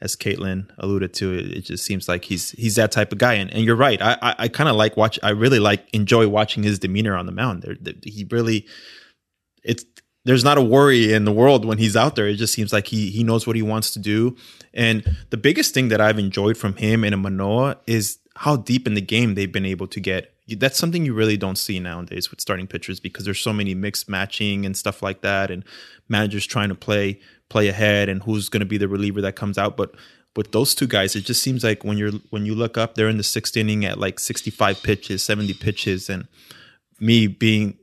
[0.00, 3.34] as Caitlin alluded to, it, it just seems like he's he's that type of guy.
[3.34, 4.00] And, and you're right.
[4.02, 5.18] I I, I kind of like watch.
[5.22, 7.64] I really like enjoy watching his demeanor on the mound.
[8.02, 8.66] He really,
[9.62, 9.84] it's
[10.24, 12.26] there's not a worry in the world when he's out there.
[12.26, 14.36] It just seems like he he knows what he wants to do.
[14.72, 18.94] And the biggest thing that I've enjoyed from him and Manoah is how deep in
[18.94, 20.34] the game they've been able to get.
[20.48, 24.08] That's something you really don't see nowadays with starting pitchers because there's so many mixed
[24.08, 25.64] matching and stuff like that, and
[26.08, 29.58] managers trying to play play ahead and who's going to be the reliever that comes
[29.58, 29.76] out.
[29.76, 29.94] But
[30.36, 33.08] with those two guys, it just seems like when you're when you look up, they're
[33.08, 36.26] in the sixth inning at like 65 pitches, 70 pitches, and
[36.98, 37.78] me being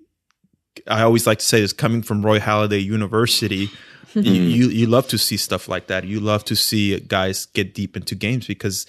[0.87, 3.69] I always like to say is coming from Roy Halladay University.
[4.13, 4.21] Hmm.
[4.21, 6.03] you, you, you love to see stuff like that.
[6.03, 8.85] You love to see guys get deep into games because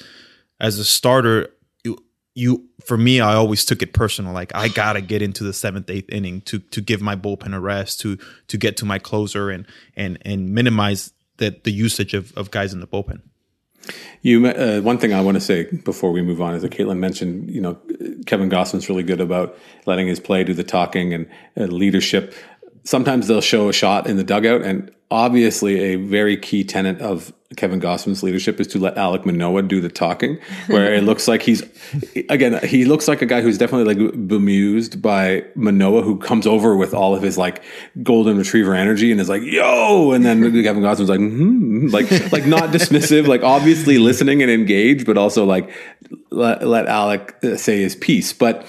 [0.59, 1.49] as a starter,
[1.85, 1.99] you,
[2.35, 4.33] you for me, I always took it personal.
[4.33, 7.61] Like I gotta get into the seventh, eighth inning to to give my bullpen a
[7.61, 12.33] rest, to to get to my closer and and and minimize the the usage of
[12.37, 13.23] of guys in the bullpen.
[14.23, 16.99] You uh, one thing I want to say before we move on is that Caitlin
[16.99, 17.79] mentioned, you know,
[18.27, 22.35] Kevin Gausman's really good about letting his play do the talking and uh, leadership.
[22.85, 27.33] Sometimes they'll show a shot in the dugout, and obviously a very key tenet of
[27.57, 31.43] Kevin Gausman's leadership is to let Alek Manoah do the talking, where it looks like
[31.43, 31.63] he's
[32.29, 36.77] again he looks like a guy who's definitely like bemused by Manoah, who comes over
[36.77, 37.63] with all of his like
[38.03, 42.47] golden retriever energy and is like yo, and then Kevin Gausman's like hmm, like like
[42.47, 45.71] not dismissive, like obviously listening and engaged, but also like
[46.31, 48.67] let, let Alek uh, say his piece, but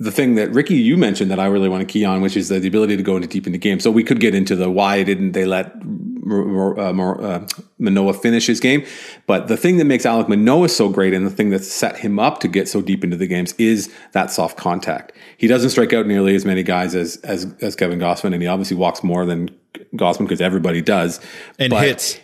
[0.00, 2.48] the thing that Ricky you mentioned that I really want to key on, which is
[2.48, 3.78] the, the ability to go into deep into game.
[3.78, 5.72] So we could get into the why didn't they let
[6.28, 7.46] uh, uh,
[7.78, 8.84] Manoah finish his game,
[9.26, 12.18] but the thing that makes Alek Manoah so great and the thing that set him
[12.18, 15.12] up to get so deep into the games is that soft contact.
[15.36, 18.48] He doesn't strike out nearly as many guys as as, as Kevin Gausman, and he
[18.48, 19.50] obviously walks more than
[19.94, 21.20] Gossman because everybody does,
[21.58, 22.18] and hits.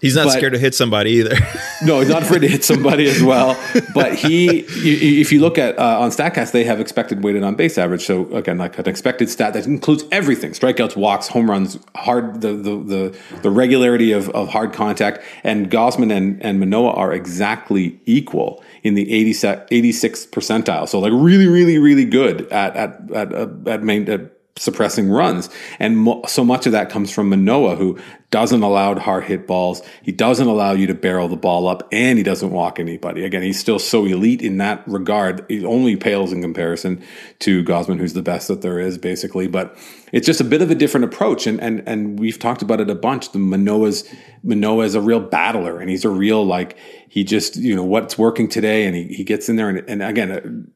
[0.00, 1.36] He's not but, scared to hit somebody either.
[1.82, 3.60] no, he's not afraid to hit somebody as well.
[3.94, 7.78] But he, if you look at uh, on Statcast, they have expected weighted on base
[7.78, 8.04] average.
[8.04, 12.52] So again, like an expected stat that includes everything: strikeouts, walks, home runs, hard the
[12.52, 15.22] the the, the regularity of, of hard contact.
[15.42, 20.88] And Gausman and and Manoah are exactly equal in the 80, 86th percentile.
[20.88, 23.32] So like really, really, really good at at at,
[23.66, 25.48] at, main, at suppressing runs.
[25.78, 27.98] And mo- so much of that comes from Manoah, who
[28.30, 29.82] doesn't allow hard hit balls.
[30.02, 33.24] He doesn't allow you to barrel the ball up and he doesn't walk anybody.
[33.24, 35.46] Again, he's still so elite in that regard.
[35.48, 37.02] He only pales in comparison
[37.40, 39.48] to Gausman, who's the best that there is basically.
[39.48, 39.76] But
[40.12, 41.46] it's just a bit of a different approach.
[41.46, 43.32] And, and, and we've talked about it a bunch.
[43.32, 46.76] The Manoah's, Manoah is a real battler and he's a real, like,
[47.08, 48.86] he just, you know, what's working today.
[48.86, 50.70] And he, he gets in there and, and again,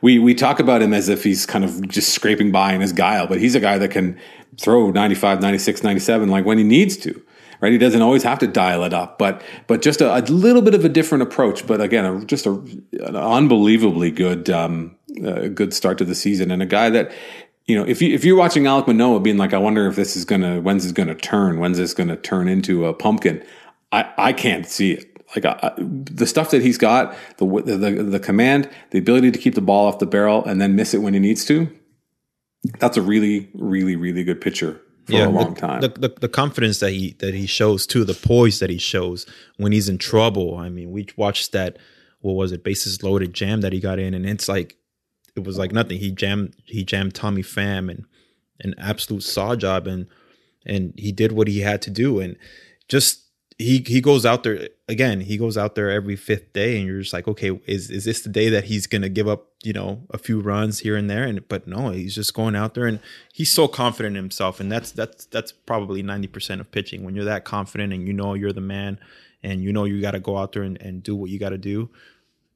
[0.00, 2.92] we we talk about him as if he's kind of just scraping by in his
[2.92, 4.18] guile, but he's a guy that can
[4.60, 7.22] throw 95, 96, 97 like when he needs to.
[7.60, 10.62] Right, he doesn't always have to dial it up, but but just a, a little
[10.62, 11.64] bit of a different approach.
[11.64, 16.50] But again, a, just a, an unbelievably good um, uh, good start to the season,
[16.50, 17.12] and a guy that
[17.66, 20.16] you know, if you if you're watching Alek Manoah being like, I wonder if this
[20.16, 23.44] is gonna when's this gonna turn, when's this gonna turn into a pumpkin,
[23.92, 25.11] I I can't see it.
[25.34, 29.54] Like uh, the stuff that he's got, the, the the command, the ability to keep
[29.54, 31.68] the ball off the barrel and then miss it when he needs to.
[32.78, 35.80] That's a really, really, really good pitcher for a long the, time.
[35.80, 39.26] The, the, the confidence that he that he shows too, the poise that he shows
[39.56, 40.56] when he's in trouble.
[40.58, 41.78] I mean, we watched that.
[42.20, 42.62] What was it?
[42.62, 44.76] Bases loaded jam that he got in, and it's like
[45.34, 45.98] it was like nothing.
[45.98, 48.04] He jammed he jammed Tommy Pham and
[48.60, 50.06] an absolute saw job, and
[50.64, 52.36] and he did what he had to do, and
[52.88, 53.21] just
[53.58, 55.20] he he goes out there again.
[55.20, 58.22] He goes out there every fifth day, and you're just like, okay, is is this
[58.22, 61.24] the day that he's gonna give up, you know, a few runs here and there?
[61.24, 63.00] And but no, he's just going out there, and
[63.32, 67.04] he's so confident in himself, and that's that's that's probably ninety percent of pitching.
[67.04, 68.98] When you're that confident and you know you're the man,
[69.42, 71.50] and you know you got to go out there and, and do what you got
[71.50, 71.90] to do.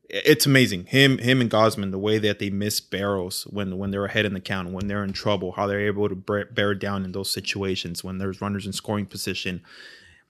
[0.09, 4.05] It's amazing him him and Gausman the way that they miss barrels when when they're
[4.05, 7.05] ahead in the count when they're in trouble how they're able to bear, bear down
[7.05, 9.63] in those situations when there's runners in scoring position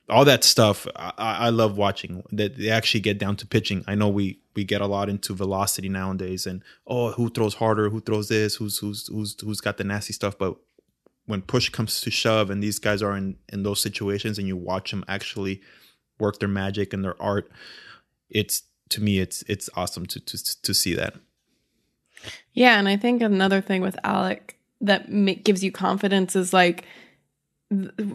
[0.09, 3.85] all that stuff I, I love watching that they actually get down to pitching.
[3.87, 7.91] I know we we get a lot into velocity nowadays and oh who throws harder
[7.91, 10.39] who throws this who's who's who's who's got the nasty stuff.
[10.39, 10.57] But
[11.27, 14.57] when push comes to shove and these guys are in in those situations and you
[14.57, 15.61] watch them actually
[16.19, 17.51] work their magic and their art
[18.31, 21.15] it's to me it's it's awesome to to to see that.
[22.53, 25.09] Yeah, and I think another thing with Alek that
[25.45, 26.85] gives you confidence is like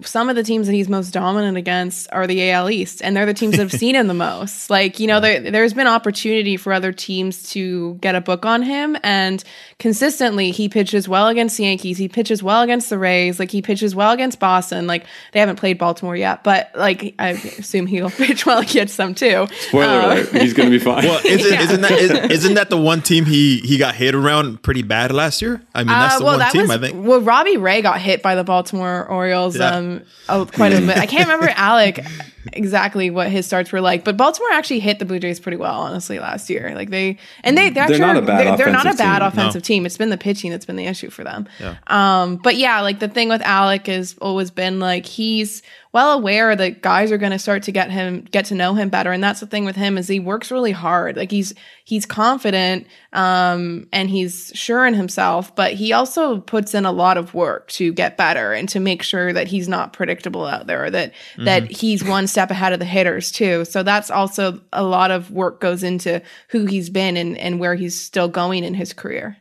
[0.03, 3.25] some of the teams that he's most dominant against are the AL East, and they're
[3.25, 4.69] the teams that have seen him the most.
[4.69, 8.61] Like, you know, there, there's been opportunity for other teams to get a book on
[8.61, 9.43] him, and
[9.77, 11.97] consistently he pitches well against the Yankees.
[11.97, 13.39] He pitches well against the Rays.
[13.39, 14.87] Like, he pitches well against Boston.
[14.87, 19.13] Like, they haven't played Baltimore yet, but like, I assume he'll pitch well against them
[19.13, 19.47] too.
[19.59, 21.03] Spoiler Um, alert, he's going to be fine.
[21.03, 21.61] well isn't, Yeah.
[21.63, 25.11] isn't that is, isn't that the one team he he got hit around pretty bad
[25.11, 27.19] last year i mean that's Uh, the well, one that team was, i think Well,
[27.19, 29.75] Robbie Ray got hit by the Baltimore Orioles Yeah.
[29.75, 30.97] um oh, quite a bit.
[30.97, 32.05] I can't remember Alek
[32.53, 35.79] exactly what his starts were like, but Baltimore actually hit the Blue Jays pretty well,
[35.79, 36.73] honestly, last year.
[36.75, 39.19] Like they and they they're, They're not a bad they're, they're not a offensive bad
[39.19, 39.27] team.
[39.27, 39.85] offensive team.
[39.85, 41.47] It's been the pitching that's been the issue for them.
[41.87, 45.61] Um, but yeah, like the thing with Alek has always been like he's
[45.93, 48.89] well aware that guys are going to start to get him get to know him
[48.89, 51.17] better and that's the thing with him is he works really hard.
[51.17, 56.85] Like he's he's confident um and he's sure in himself but he also puts in
[56.85, 60.45] a lot of work to get better and to make sure that he's not predictable
[60.45, 63.65] out there that that he's one step ahead of the hitters too.
[63.65, 67.75] So that's also a lot of work goes into who he's been and and where
[67.75, 69.37] he's still going in his career.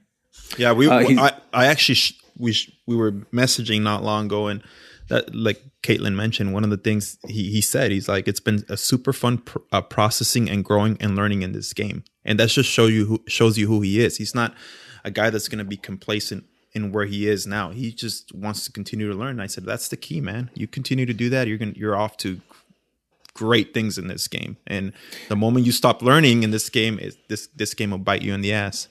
[0.58, 0.88] Yeah, we.
[0.88, 4.62] Uh, I, I actually sh- we sh- we were messaging not long ago, and
[5.10, 8.64] that like Caitlin mentioned, one of the things he he said, he's like, it's been
[8.68, 12.48] a super fun pr- uh, processing and growing and learning in this game, and that
[12.48, 14.16] just show you who shows you who he is.
[14.16, 14.54] He's not
[15.04, 17.70] a guy that's going to be complacent in where he is now.
[17.70, 19.30] He just wants to continue to learn.
[19.32, 20.50] And I said, that's the key, man.
[20.54, 22.40] You continue to do that, you're gonna you're off to
[23.34, 24.56] great things in this game.
[24.66, 24.92] And
[25.28, 28.34] the moment you stop learning in this game, is this this game will bite you
[28.34, 28.88] in the ass.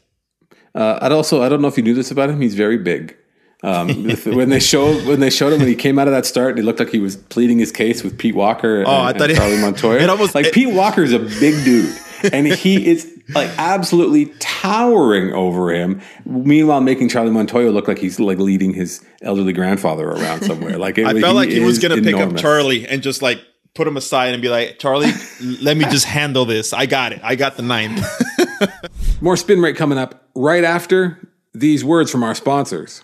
[0.75, 2.41] Uh, I'd also I don't know if you knew this about him.
[2.41, 3.15] He's very big.
[3.61, 3.87] Um,
[4.25, 6.63] when they showed when they showed him when he came out of that start, it
[6.63, 9.29] looked like he was pleading his case with Pete Walker and, Oh, I and thought
[9.29, 10.01] he- Charlie Montoyo.
[10.01, 11.93] it almost- like it- Pete Walker is a big dude,
[12.31, 16.01] and he is like absolutely towering over him.
[16.25, 20.77] Meanwhile, making Charlie Montoyo look like he's like leading his elderly grandfather around somewhere.
[20.77, 22.37] Like it, I felt like he was going to pick up.
[22.37, 23.39] Charlie and just like
[23.75, 25.11] put him aside and be like, Charlie,
[25.61, 26.73] let me just handle this.
[26.73, 27.19] I got it.
[27.23, 28.03] I got the ninth.
[29.21, 31.19] More spin rate coming up right after
[31.53, 33.03] these words from our sponsors.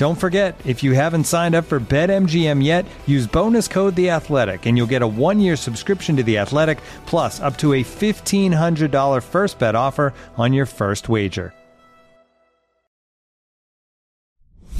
[0.00, 4.64] Don't forget, if you haven't signed up for BetMGM yet, use bonus code The Athletic,
[4.64, 8.92] and you'll get a one-year subscription to The Athletic, plus up to a fifteen hundred
[8.92, 11.52] dollar first bet offer on your first wager.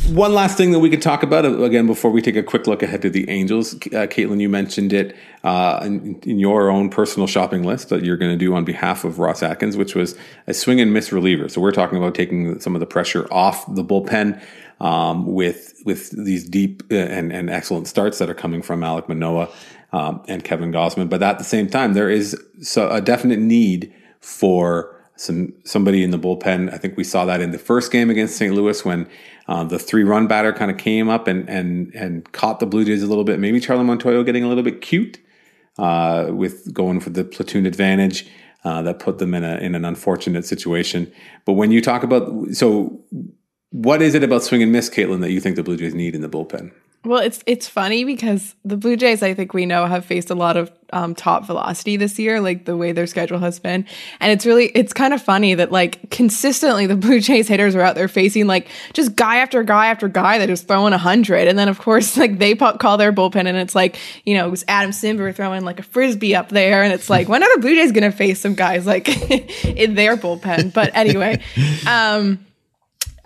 [0.08, 2.66] One last thing that we could talk about uh, again before we take a quick
[2.66, 3.74] look ahead to the Angels.
[3.74, 5.14] Uh, Caitlin, you mentioned it
[5.44, 9.04] uh, in, in, your own personal shopping list that you're going to do on behalf
[9.04, 10.16] of Ross Atkins, which was
[10.46, 11.48] a swing and miss reliever.
[11.48, 14.42] So we're talking about taking some of the pressure off the bullpen
[14.80, 19.08] um, with with these deep uh, and, and excellent starts that are coming from Alek
[19.08, 19.50] Manoah
[19.92, 21.08] um, and Kevin Gausman.
[21.08, 26.10] But at the same time, there is so a definite need for some somebody in
[26.10, 26.72] the bullpen.
[26.72, 28.54] I think we saw that in the first game against St.
[28.54, 29.08] Louis when
[29.48, 32.84] um, the three run batter kind of came up and and and caught the Blue
[32.84, 33.38] Jays a little bit.
[33.38, 35.18] Maybe Charlie Montoyo getting a little bit cute
[35.78, 38.26] uh, with going for the platoon advantage.
[38.62, 41.10] Uh, that put them in a in an unfortunate situation.
[41.46, 43.02] But when you talk about so
[43.70, 46.14] what is it about swing and miss, Caitlin, that you think the Blue Jays need
[46.14, 46.72] in the bullpen?
[47.02, 50.34] Well, it's it's funny because the Blue Jays, I think we know, have faced a
[50.34, 53.86] lot of um, top velocity this year, like the way their schedule has been,
[54.20, 57.80] and it's really it's kind of funny that like consistently the Blue Jays hitters are
[57.80, 61.48] out there facing like just guy after guy after guy that is throwing a hundred,
[61.48, 63.96] and then of course like they call their bullpen and it's like
[64.26, 67.30] you know it was Adam Cimber throwing like a frisbee up there, and it's like
[67.30, 69.08] when are the Blue Jays going to face some guys like
[69.64, 70.74] in their bullpen?
[70.74, 71.42] But anyway.
[71.86, 72.44] um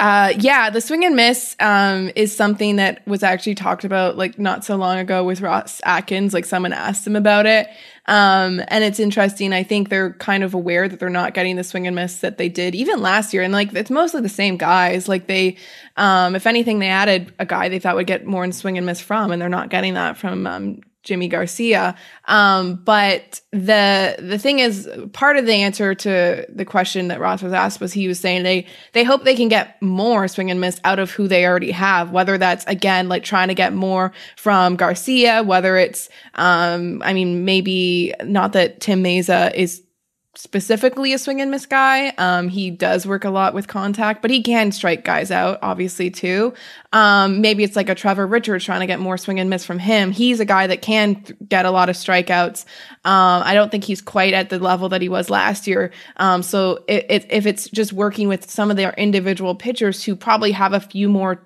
[0.00, 4.38] uh, yeah, the swing and miss um, is something that was actually talked about like
[4.38, 6.34] not so long ago with Ross Atkins.
[6.34, 7.68] Like someone asked him about it,
[8.06, 9.52] um, and it's interesting.
[9.52, 12.38] I think they're kind of aware that they're not getting the swing and miss that
[12.38, 15.08] they did even last year, and like it's mostly the same guys.
[15.08, 15.56] Like they,
[15.96, 18.86] um, if anything, they added a guy they thought would get more in swing and
[18.86, 21.94] miss from, and they're not getting that from Yimi Garcia.
[22.26, 27.42] Um, but the the thing is, part of the answer to the question that Ross
[27.42, 30.60] was asked was he was saying they they hope they can get more swing and
[30.60, 32.10] miss out of who they already have.
[32.10, 37.44] Whether that's again like trying to get more from Garcia, whether it's um, I mean
[37.44, 39.83] maybe not that Tim Mayza is
[40.36, 42.08] specifically a swing and miss guy.
[42.18, 46.10] Um, he does work a lot with contact, but he can strike guys out, obviously,
[46.10, 46.54] too.
[46.92, 49.78] Um, maybe it's like a Trevor Richards trying to get more swing and miss from
[49.78, 50.10] him.
[50.10, 52.64] He's a guy that can th- get a lot of strikeouts.
[53.04, 55.92] Um, I don't think he's quite at the level that he was last year.
[56.16, 60.16] Um, so it, it, if it's just working with some of their individual pitchers who
[60.16, 61.42] probably have a few more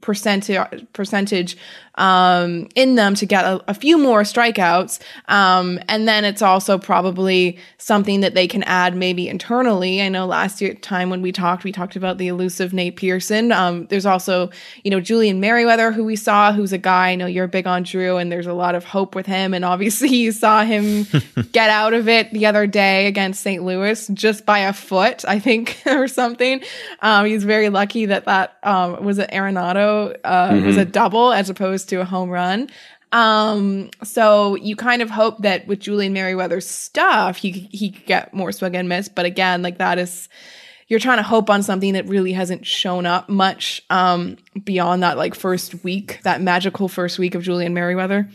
[0.00, 1.56] percentage percentage
[1.96, 5.00] um, in them to get a, a few more strikeouts.
[5.28, 10.02] Um, and then it's also probably something that they can add maybe internally.
[10.02, 13.52] I know last year time when we talked, we talked about the elusive Nate Pearson.
[13.52, 14.50] Um, there's also,
[14.82, 17.82] you know, Julian Merryweather, who we saw, who's a guy, I know you're big on
[17.84, 19.54] Drew, and there's a lot of hope with him.
[19.54, 21.06] And obviously you saw him
[21.52, 23.62] get out of it the other day against St.
[23.62, 26.62] Louis just by a foot, I think, or something.
[27.00, 30.66] Um, he's very lucky that that um, was an Arenado, uh, mm-hmm.
[30.66, 32.68] was a double as opposed to a home run.
[33.12, 38.34] Um, so you kind of hope that with Julian Merryweather's stuff, he he could get
[38.34, 39.08] more swing and miss.
[39.08, 40.28] But again, like that is
[40.88, 45.16] you're trying to hope on something that really hasn't shown up much um, beyond that
[45.16, 48.28] like first week, that magical first week of Julian Merryweather.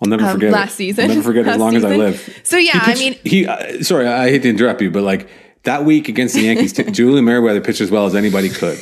[0.00, 0.76] I'll never um, forget last it.
[0.76, 1.04] season.
[1.10, 1.92] I'll never forget as long season.
[1.92, 2.40] as I live.
[2.44, 3.46] So yeah, pitched, I mean, he.
[3.46, 5.28] Uh, sorry, I hate to interrupt you, but like
[5.64, 8.78] that week against the Yankees, t- Julian Merryweather pitched as well as anybody could.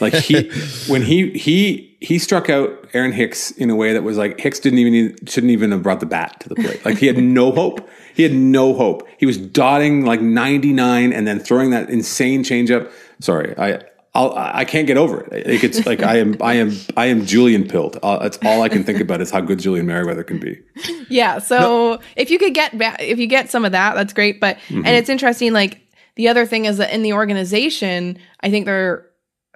[0.00, 0.50] Like he,
[0.88, 4.60] when he he he struck out Aaron Hicks in a way that was like Hicks
[4.60, 6.84] didn't even shouldn't even have brought the bat to the plate.
[6.84, 7.88] Like he had no hope.
[8.14, 9.06] He had no hope.
[9.18, 12.90] He was dotting like 99 and then throwing that insane changeup.
[13.20, 13.82] Sorry, I
[14.16, 15.46] I'll, I can't get over it.
[15.46, 17.98] Like it's like I am, I am, I am Julian pilled.
[18.00, 20.60] Uh, that's all I can think about is how good Julian Merryweather can be.
[21.08, 21.40] Yeah.
[21.40, 22.00] So no.
[22.14, 22.70] if you could get,
[23.00, 24.40] if you get some of that, that's great.
[24.40, 24.86] But mm-hmm.
[24.86, 25.52] and it's interesting.
[25.52, 25.80] Like
[26.16, 29.06] the other thing is that in the organization, I think they're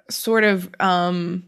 [0.09, 1.43] sort of um,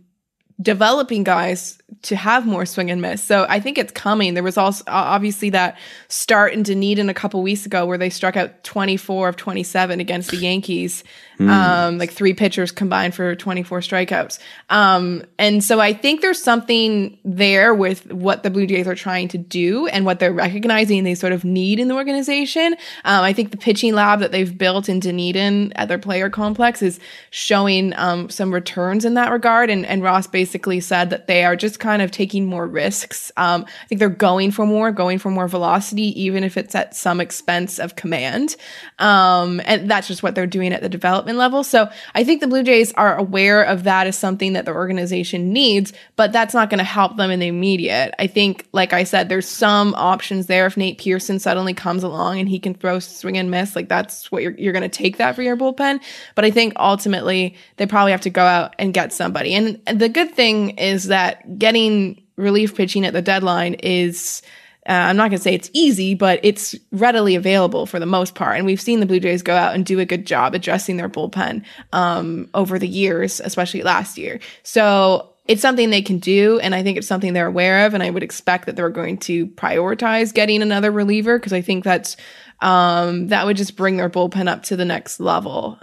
[0.61, 3.23] developing guys to have more swing and miss.
[3.23, 4.33] So I think it's coming.
[4.33, 8.37] There was also obviously that start in Dunedin a couple weeks ago where they struck
[8.37, 11.03] out 24 of 27 against the Yankees.
[11.41, 11.49] Mm.
[11.49, 14.37] Um, like three pitchers combined for 24 strikeouts.
[14.69, 19.27] Um, and so I think there's something there with what the Blue Jays are trying
[19.29, 22.73] to do and what they're recognizing they sort of need in the organization.
[23.05, 26.83] Um, I think the pitching lab that they've built in Dunedin at their player complex
[26.83, 26.99] is
[27.31, 29.71] showing um, some returns in that regard.
[29.71, 33.31] And, and Ross basically said that they are just kind of taking more risks.
[33.35, 36.95] Um, I think they're going for more, going for more velocity, even if it's at
[36.95, 38.55] some expense of command.
[38.99, 41.63] Um, and that's just what they're doing at the development level.
[41.63, 45.53] So I think the Blue Jays are aware of that as something that the organization
[45.53, 48.13] needs, but that's not going to help them in the immediate.
[48.19, 50.65] I think, like I said, there's some options there.
[50.65, 54.31] If Nate Pearson suddenly comes along and he can throw swing and miss, like that's
[54.31, 56.01] what you're, you're going to take that for your bullpen.
[56.35, 59.53] But I think ultimately they probably have to go out and get somebody.
[59.53, 64.41] And the good thing is that getting relief pitching at the deadline is
[64.89, 68.33] uh, I'm not going to say it's easy, but it's readily available for the most
[68.33, 68.57] part.
[68.57, 71.09] And we've seen the Blue Jays go out and do a good job addressing their
[71.09, 71.63] bullpen
[71.93, 74.39] um, over the years, especially last year.
[74.63, 76.59] So it's something they can do.
[76.59, 77.93] And I think it's something they're aware of.
[77.93, 81.83] And I would expect that they're going to prioritize getting another reliever because I think
[81.83, 82.17] that's
[82.61, 85.79] um, that would just bring their bullpen up to the next level.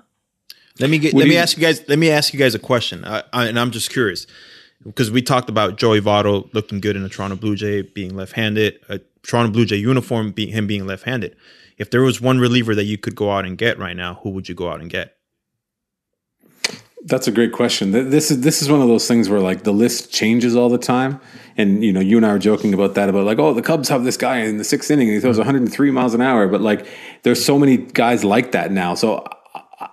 [0.81, 1.15] Let me get.
[1.15, 1.89] let me ask you guys.
[1.89, 4.29] Let me ask you guys a question, I, I, and I'm just curious
[4.85, 8.79] because we talked about Joey Votto looking good in a Toronto Blue Jay, being left-handed,
[8.89, 11.37] a Toronto Blue Jay uniform, being him being left-handed.
[11.77, 14.31] If there was one reliever that you could go out and get right now, who
[14.31, 15.15] would you go out and get?
[17.05, 17.93] That's a great question.
[17.93, 20.79] This is this is one of those things where like the list changes all the
[20.79, 21.21] time,
[21.57, 23.89] and you know you and I were joking about that about like oh the Cubs
[23.89, 26.61] have this guy in the sixth inning and he throws 103 miles an hour, but
[26.61, 26.87] like
[27.23, 28.95] there's so many guys like that now.
[28.95, 29.25] So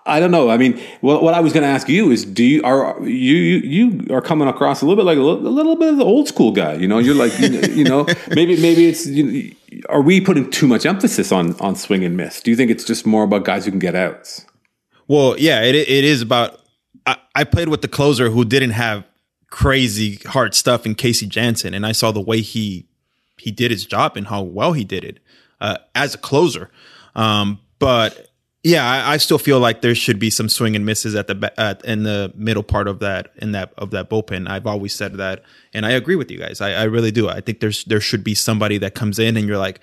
[0.06, 0.50] I don't know.
[0.50, 3.36] I mean, what, what I was going to ask you is, do you are you,
[3.36, 6.04] you are coming across a little bit like a little, a little bit of the
[6.06, 6.74] old school guy?
[6.74, 9.56] You know, you're like you, you know maybe maybe it's you
[9.90, 12.42] are we putting too much emphasis on on swing and miss?
[12.42, 14.46] Do you think it's just more about guys who can get outs?
[15.08, 16.62] Well, yeah, it it is about.
[17.06, 19.04] I, I played with the closer who didn't have
[19.52, 22.88] crazy hard stuff in Casey Janssen, and I saw the way he
[23.38, 25.20] he did his job and how well he did it
[25.62, 26.72] uh, as a closer.
[27.14, 28.32] Um, but
[28.66, 31.53] yeah, I, I, still feel like there should be some swing and misses at the
[31.55, 34.49] at, in the middle part of that in that of that bullpen.
[34.49, 36.61] I've always said that, and I agree with you guys.
[36.61, 37.30] I, I really do.
[37.30, 39.82] I think there's there should be somebody that comes in and you're like,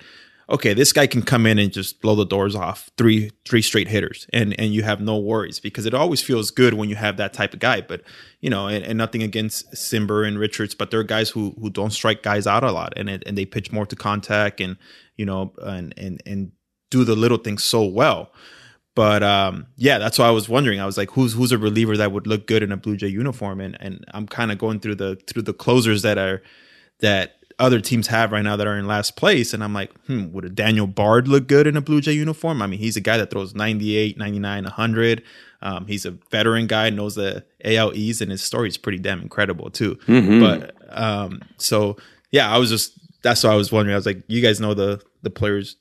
[0.49, 3.87] okay, this guy can come in and just blow the doors off three three straight
[3.87, 7.15] hitters, and and you have no worries because it always feels good when you have
[7.15, 7.79] that type of guy.
[7.79, 8.01] But
[8.41, 11.91] you know, and, and nothing against Cimber and Richards, but they're guys who who don't
[11.91, 14.75] strike guys out a lot, and and they pitch more to contact, and
[15.15, 16.51] you know, and and and
[16.89, 18.29] do the little things so well.
[18.95, 20.79] But um, yeah, that's why I was wondering.
[20.79, 23.07] I was like, who's who's a reliever that would look good in a Blue Jay
[23.07, 23.59] uniform?
[23.59, 26.43] And and I'm kind of going through the through the closers that are
[26.99, 29.53] that other teams have right now that are in last place.
[29.53, 32.61] And I'm like, hmm, would a Daniel Bard look good in a Blue Jay uniform?
[32.61, 35.23] I mean, he's a guy that throws 98, 99, 100.
[35.61, 39.21] Um, he's a veteran guy, knows the AL East, and his story is pretty damn
[39.21, 39.95] incredible too.
[40.07, 40.39] Mm-hmm.
[40.39, 41.97] But um, so
[42.31, 43.93] yeah, I was just that's why I was wondering.
[43.93, 45.77] I was like, you guys know the the players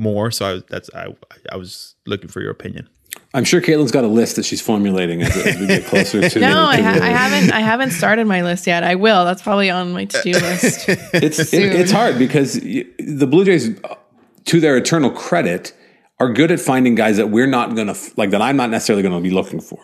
[0.00, 0.30] more.
[0.30, 1.14] So I, that's I
[1.52, 2.88] I was looking for your opinion.
[3.32, 6.40] I'm sure Caitlin's got a list that she's formulating as, as we get closer to.
[6.40, 7.52] no, I, ha- I, haven't.
[7.52, 8.82] I haven't started my list yet.
[8.82, 9.24] I will.
[9.24, 10.88] That's probably on my to do list.
[10.88, 13.80] it's it, it's hard because the Blue Jays,
[14.46, 15.72] to their eternal credit,
[16.18, 18.42] are good at finding guys that we're not going to like that.
[18.42, 19.78] I'm not necessarily going to be looking for.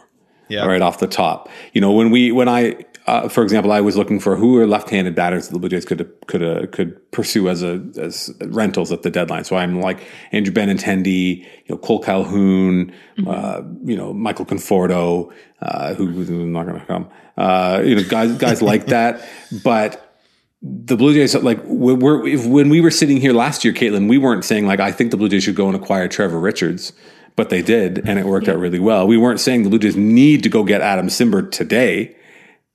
[0.48, 0.64] Yeah.
[0.64, 3.96] Right off the top, you know, when we when I uh, for example, I was
[3.96, 7.48] looking for who are left-handed batters that the Blue Jays could could uh, could pursue
[7.48, 9.44] as a as rentals at the deadline.
[9.44, 10.00] So I'm like
[10.32, 13.28] Andrew Benintendi, you know, Cole Calhoun, mm-hmm.
[13.28, 15.32] uh, you know, Michael Conforto,
[15.62, 19.24] uh, who, who's not going to come, uh, you know, guys guys like that.
[19.62, 20.18] But
[20.60, 24.18] the Blue Jays, like we're, if, when we were sitting here last year, Caitlin, we
[24.18, 26.92] weren't saying like I think the Blue Jays should go and acquire Trevor Richards
[27.36, 28.54] but they did, and it worked yeah.
[28.54, 29.06] out really well.
[29.06, 32.15] We weren't saying the Blue Jays need to go get Adam Cimber today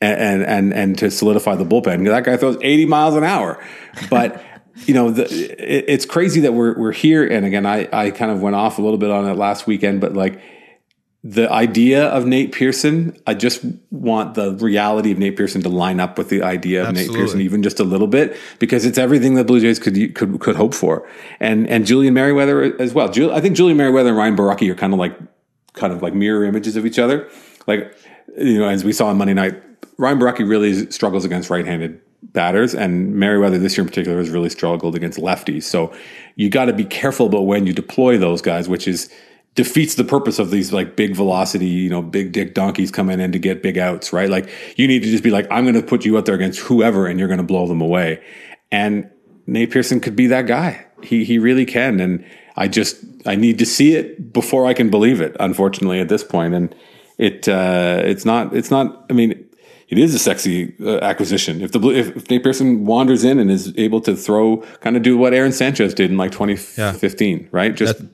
[0.01, 2.05] and and and to solidify the bullpen.
[2.05, 3.63] That guy throws 80 miles an hour,
[4.09, 4.43] but.
[4.85, 7.27] you know, the, it, it's crazy that we're we're here.
[7.27, 9.99] And again, I I kind of went off a little bit on it last weekend,
[9.99, 10.41] but like
[11.23, 15.99] the idea of Nate Pearson, I just want the reality of Nate Pearson to line
[15.99, 17.13] up with the idea of Absolutely.
[17.13, 20.39] Nate Pearson, even just a little bit, because it's everything that Blue Jays could could
[20.39, 21.07] could hope for,
[21.39, 23.09] and and Julian Merryweather as well.
[23.31, 25.15] I think Julian Merryweather and Ryan Borucki are kind of like
[25.73, 27.29] kind of like mirror images of each other.
[27.67, 27.95] Like
[28.37, 29.61] you know, as we saw on Monday night,
[29.97, 34.49] Ryan Borucki really struggles against right-handed batters, and Merryweather this year in particular has really
[34.49, 35.63] struggled against lefties.
[35.63, 35.93] So
[36.35, 39.11] you got to be careful about when you deploy those guys, which is
[39.55, 43.31] defeats the purpose of these like big velocity, you know, big dick donkeys coming in
[43.33, 44.29] to get big outs, right?
[44.29, 46.59] Like you need to just be like, I'm going to put you out there against
[46.59, 48.23] whoever, and you're going to blow them away.
[48.71, 49.09] And
[49.47, 50.85] Nate Pearson could be that guy.
[51.03, 52.25] He he really can, and
[52.55, 55.35] I just I need to see it before I can believe it.
[55.39, 56.75] Unfortunately, at this point, and
[57.17, 59.05] it uh, it's not it's not.
[59.09, 59.49] I mean,
[59.91, 61.61] it is a sexy uh, acquisition.
[61.61, 65.03] If the if, if Nate Pearson wanders in and is able to throw, kind of
[65.03, 67.47] do what Aaron Sanchez did in like 2015, yeah.
[67.51, 67.75] right?
[67.75, 68.09] Just that,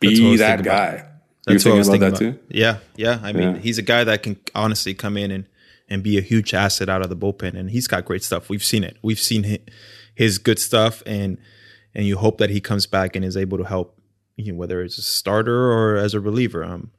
[0.00, 1.04] be that guy.
[1.46, 2.18] That's you thinking about that about.
[2.18, 2.38] too?
[2.48, 3.20] Yeah, yeah.
[3.22, 3.60] I mean, yeah.
[3.60, 5.46] he's a guy that can honestly come in and
[5.88, 7.54] and be a huge asset out of the bullpen.
[7.54, 8.48] And he's got great stuff.
[8.48, 8.96] We've seen it.
[9.02, 9.58] We've seen
[10.14, 11.36] his good stuff, and
[11.94, 14.00] and you hope that he comes back and is able to help,
[14.36, 16.64] you know, whether it's a starter or as a reliever.
[16.64, 16.90] Um,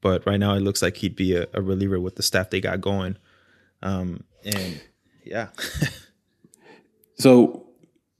[0.00, 2.60] but right now it looks like he'd be a, a reliever with the staff they
[2.60, 3.16] got going.
[3.84, 4.80] Um, and
[5.24, 5.48] yeah.
[7.18, 7.66] so,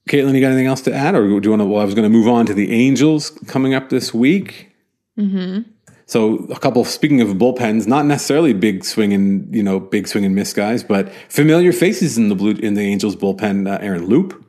[0.08, 1.66] Caitlin, you got anything else to add, or do you want to?
[1.66, 4.70] Well, I was going to move on to the Angels coming up this week.
[5.18, 5.70] Mm-hmm.
[6.06, 6.84] So a couple.
[6.84, 10.84] Speaking of bullpens, not necessarily big swing and you know big swing and miss guys,
[10.84, 13.66] but familiar faces in the blue in the Angels bullpen.
[13.72, 14.44] Uh, Aaron Loup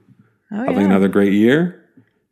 [0.51, 0.85] Oh, having yeah.
[0.85, 1.81] another great year.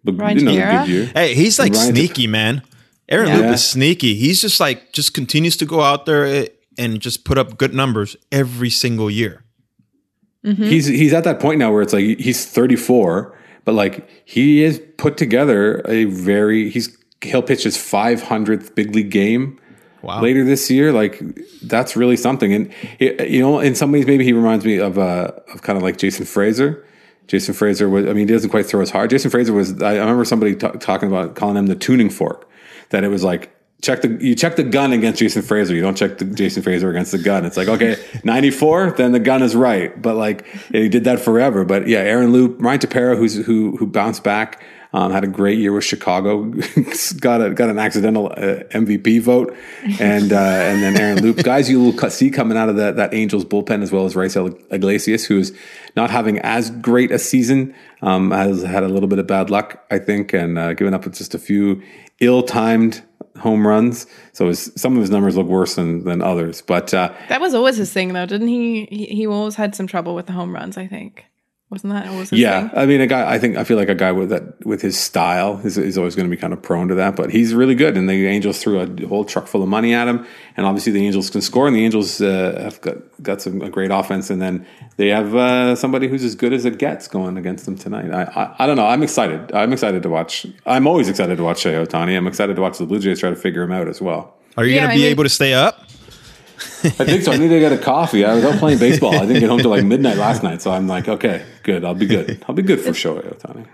[0.03, 0.85] But Ryan another Tepera?
[0.85, 1.05] good year.
[1.15, 2.61] Hey, he's like Ryan- sneaky, man.
[3.07, 3.37] Aaron Yeah.
[3.37, 4.15] Loup is sneaky.
[4.15, 6.47] He's just like just continues to go out there eh,
[6.77, 9.43] and just put up good numbers every single year.
[10.45, 10.63] Mm-hmm.
[10.63, 14.79] He's he's at that point now where it's like he's 34, but like he has
[14.97, 19.59] put together a very he's he'll pitch his 500th big league game
[20.01, 20.21] Wow.
[20.21, 20.91] later this year.
[20.91, 21.21] Like
[21.61, 22.53] that's really something.
[22.53, 25.77] And it, you know, in some ways, maybe he reminds me of uh of kind
[25.77, 26.83] of like Jason Frasor.
[27.27, 28.03] Jason Frasor was.
[28.05, 29.11] I mean, he doesn't quite throw as hard.
[29.11, 29.81] Jason Frasor was.
[29.81, 32.49] I, I remember somebody ta- talking about calling him the tuning fork.
[32.89, 33.52] That it was like
[33.83, 35.71] check the you check the gun against Jason Frasor.
[35.71, 37.45] You don't check the Jason Frasor against the gun.
[37.45, 40.01] It's like okay, ninety four, then the gun is right.
[40.01, 41.63] But like he did that forever.
[41.65, 44.63] But yeah, Aaron Loup, Ryan Tepera, who's who who bounced back.
[44.95, 46.43] Um, had a great year with Chicago.
[47.19, 49.57] got a got an accidental uh, MVP vote,
[49.99, 53.11] and uh, and then Aaron Loup, guys you will see coming out of that that
[53.11, 55.51] Angels bullpen as well as Raisel Iglesias, who's
[55.95, 57.73] not having as great a season,
[58.03, 61.05] um, has had a little bit of bad luck, I think, and uh, given up
[61.05, 61.81] with just a few
[62.19, 63.01] ill-timed
[63.39, 64.05] home runs.
[64.33, 66.93] So his, some of his numbers look worse than than others, but.
[66.93, 68.85] Uh, That was always his thing, though, didn't he?
[68.91, 70.77] He, he always had some trouble with the home runs.
[70.77, 71.25] I think
[71.73, 72.77] wasn't that always his Yeah, thing?
[72.79, 73.29] I mean, a guy.
[73.33, 76.15] I think I feel like a guy with that with his style is, is always
[76.15, 77.15] going to be kind of prone to that.
[77.15, 80.07] But he's really good, and the Angels threw a whole truck full of money at
[80.07, 83.61] him, and obviously the Angels can score, and the Angels uh, have got got some
[83.61, 84.65] a great offense, and then
[84.97, 88.11] they have uh, somebody who's as good as it gets going against them tonight.
[88.11, 88.85] I, I I don't know.
[88.87, 89.51] I'm excited.
[89.53, 90.45] I'm excited to watch.
[90.65, 92.15] I'm always excited to watch Shohei Ohtani.
[92.15, 94.35] I'm excited to watch the Blue Jays try to figure him out as well.
[94.55, 95.79] Are you Yeah, gonna I be mean- able to stay up?
[96.83, 97.31] I think so.
[97.31, 98.25] I need to get a coffee.
[98.25, 99.15] I was out playing baseball.
[99.15, 101.85] I didn't get home till like midnight last night, so I'm like, okay, good.
[101.85, 102.43] I'll be good.
[102.47, 103.65] I'll be good for Shohei Ohtani.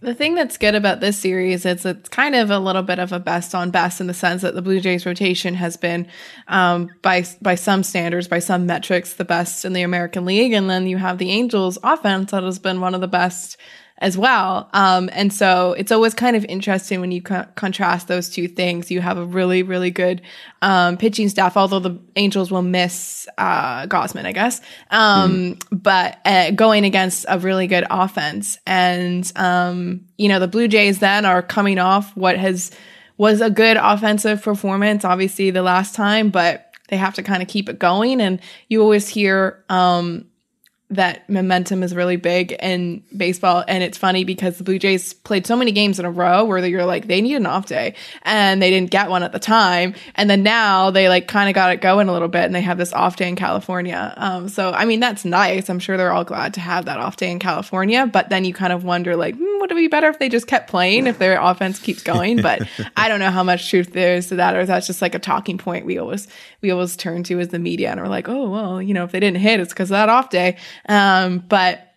[0.00, 3.12] The thing that's good about this series is it's kind of a little bit of
[3.12, 6.08] a best on best in the sense that the Blue Jays rotation has been,
[6.48, 10.68] um, by by some standards, by some metrics, the best in the American League, and
[10.68, 13.56] then you have the Angels offense that has been one of the best
[14.02, 14.68] as well.
[14.74, 18.90] Um, and so it's always kind of interesting when you co- contrast those two things.
[18.90, 20.20] You have a really, really good
[20.60, 24.60] um, pitching staff, although the Angels will miss uh, Gausman, I guess.
[24.90, 28.58] Um, But uh, going against a really good offense.
[28.66, 32.72] And, um, you know, the Blue Jays then are coming off what has
[33.18, 37.48] was a good offensive performance, obviously, the last time, but they have to kind of
[37.48, 38.20] keep it going.
[38.20, 40.24] And you always hear, um,
[40.92, 43.64] that momentum is really big in baseball.
[43.66, 46.64] And it's funny because the Blue Jays played so many games in a row where
[46.64, 49.94] you're like, they need an off day and they didn't get one at the time.
[50.14, 52.60] And then now they like kind of got it going a little bit and they
[52.60, 54.12] have this off day in California.
[54.16, 55.68] Um, so, I mean, that's nice.
[55.70, 58.06] I'm sure they're all glad to have that off day in California.
[58.06, 60.46] But then you kind of wonder like, hmm, would it be better if they just
[60.46, 62.42] kept playing if their offense keeps going?
[62.42, 65.00] But I don't know how much truth there is to that or if that's just
[65.00, 66.28] like a talking point we always,
[66.60, 69.12] we always turn to as the media and we're like, oh, well, you know, if
[69.12, 70.56] they didn't hit, it's because of that off day.
[70.88, 71.88] Um, but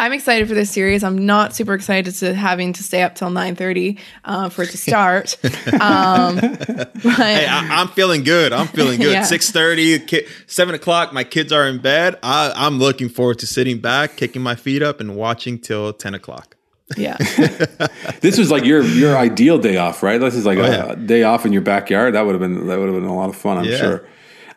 [0.00, 1.02] I'm excited for this series.
[1.02, 4.78] I'm not super excited to having to stay up till 9:30 uh, for it to
[4.78, 5.36] start.
[5.80, 8.52] um, but Hey, I, I'm feeling good.
[8.52, 9.08] I'm feeling good.
[9.12, 9.22] Yeah.
[9.24, 11.12] Six thirty, ki- seven o'clock.
[11.12, 12.16] My kids are in bed.
[12.22, 16.14] I, I'm looking forward to sitting back, kicking my feet up, and watching till ten
[16.14, 16.54] o'clock.
[16.96, 17.16] yeah,
[18.20, 20.18] This was like your your ideal day off, right?
[20.18, 20.94] This is like Oh, a yeah.
[20.94, 22.14] day off in your backyard.
[22.14, 23.76] That would have been that would have been a lot of fun, I'm Yeah.
[23.76, 24.06] sure.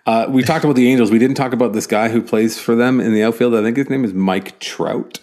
[0.05, 1.11] Uh, we talked about the Angels.
[1.11, 3.53] We didn't talk about this guy who plays for them in the outfield.
[3.55, 5.19] I think his name is Mike Trout.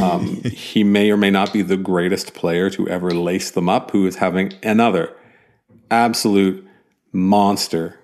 [0.00, 3.90] Um, he may or may not be the greatest player to ever lace them up.
[3.90, 5.16] Who is having another
[5.90, 6.66] absolute
[7.12, 7.98] monster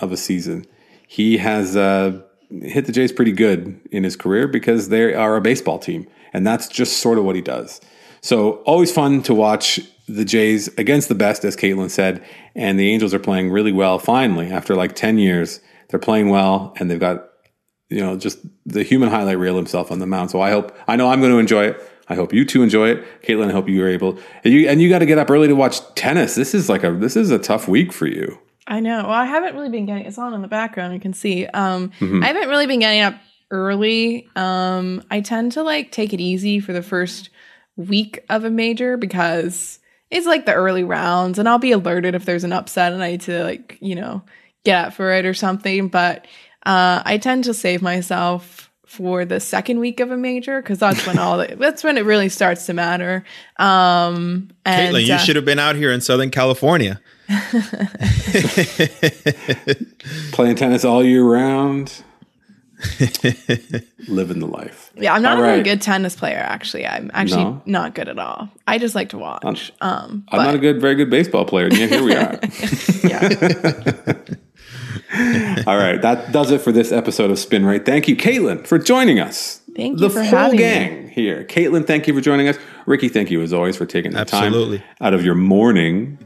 [0.00, 0.66] of a season.
[1.06, 2.22] He has uh,
[2.62, 6.46] hit the Jays pretty good in his career because they are a baseball team, and
[6.46, 7.80] that's just sort of what he does.
[8.20, 12.24] So always fun to watch the Jays against the best, as Caitlin said,
[12.54, 13.98] and the Angels are playing really well.
[13.98, 17.28] Finally, after like ten years, they're playing well, and they've got
[17.88, 20.30] you know just the human highlight reel himself on the mound.
[20.30, 21.90] So I hope I know I'm going to enjoy it.
[22.08, 23.48] I hope you two enjoy it, Caitlin.
[23.48, 24.18] I hope you are able.
[24.44, 26.34] And you and you got to get up early to watch tennis.
[26.34, 28.38] This is like a this is a tough week for you.
[28.66, 29.02] I know.
[29.02, 30.06] Well, I haven't really been getting.
[30.06, 30.94] It's on in the background.
[30.94, 31.46] You can see.
[31.46, 32.22] Um, Mm-hmm.
[32.22, 33.14] I haven't really been getting up
[33.50, 34.28] early.
[34.36, 37.30] Um, I tend to like take it easy for the first
[37.76, 39.78] week of a major because
[40.14, 43.10] it's like the early rounds, and I'll be alerted if there's an upset and I
[43.12, 44.22] need to like you know
[44.64, 45.88] get up for it or something.
[45.88, 46.26] But
[46.66, 51.04] Uh, I tend to save myself for the second week of a major because that's
[51.06, 53.22] when all the, that's when it really starts to matter.
[53.58, 57.00] Um, and Caitlin, you uh, should have been out here in Southern California.
[60.32, 62.02] Playing tennis all year round.
[64.08, 64.90] Living the life.
[64.96, 65.64] Yeah, I'm not All a very right.
[65.64, 66.38] good tennis player.
[66.38, 67.62] Actually, I'm actually No?
[67.66, 68.48] not good at all.
[68.66, 69.72] I just like to watch.
[69.80, 72.38] Um, I'm not a good, very good baseball player, and yet here we are.
[73.04, 74.12] yeah.
[75.66, 77.86] All right, that does it for this episode of Spin Rate.
[77.86, 79.60] Thank you, Caitlin, for joining us.
[79.76, 80.62] Thank the you for full having me.
[80.62, 81.44] gang here.
[81.44, 82.56] Caitlin, thank you for joining us.
[82.86, 84.78] Ricky, thank you as always for taking the Absolutely.
[84.78, 86.18] time out of your morning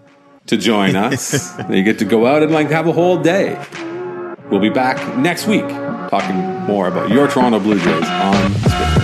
[0.46, 1.58] to join us.
[1.68, 3.62] you get to go out and like have a whole day.
[4.50, 8.97] We'll be back next week talking more about your Toronto Blue Jays on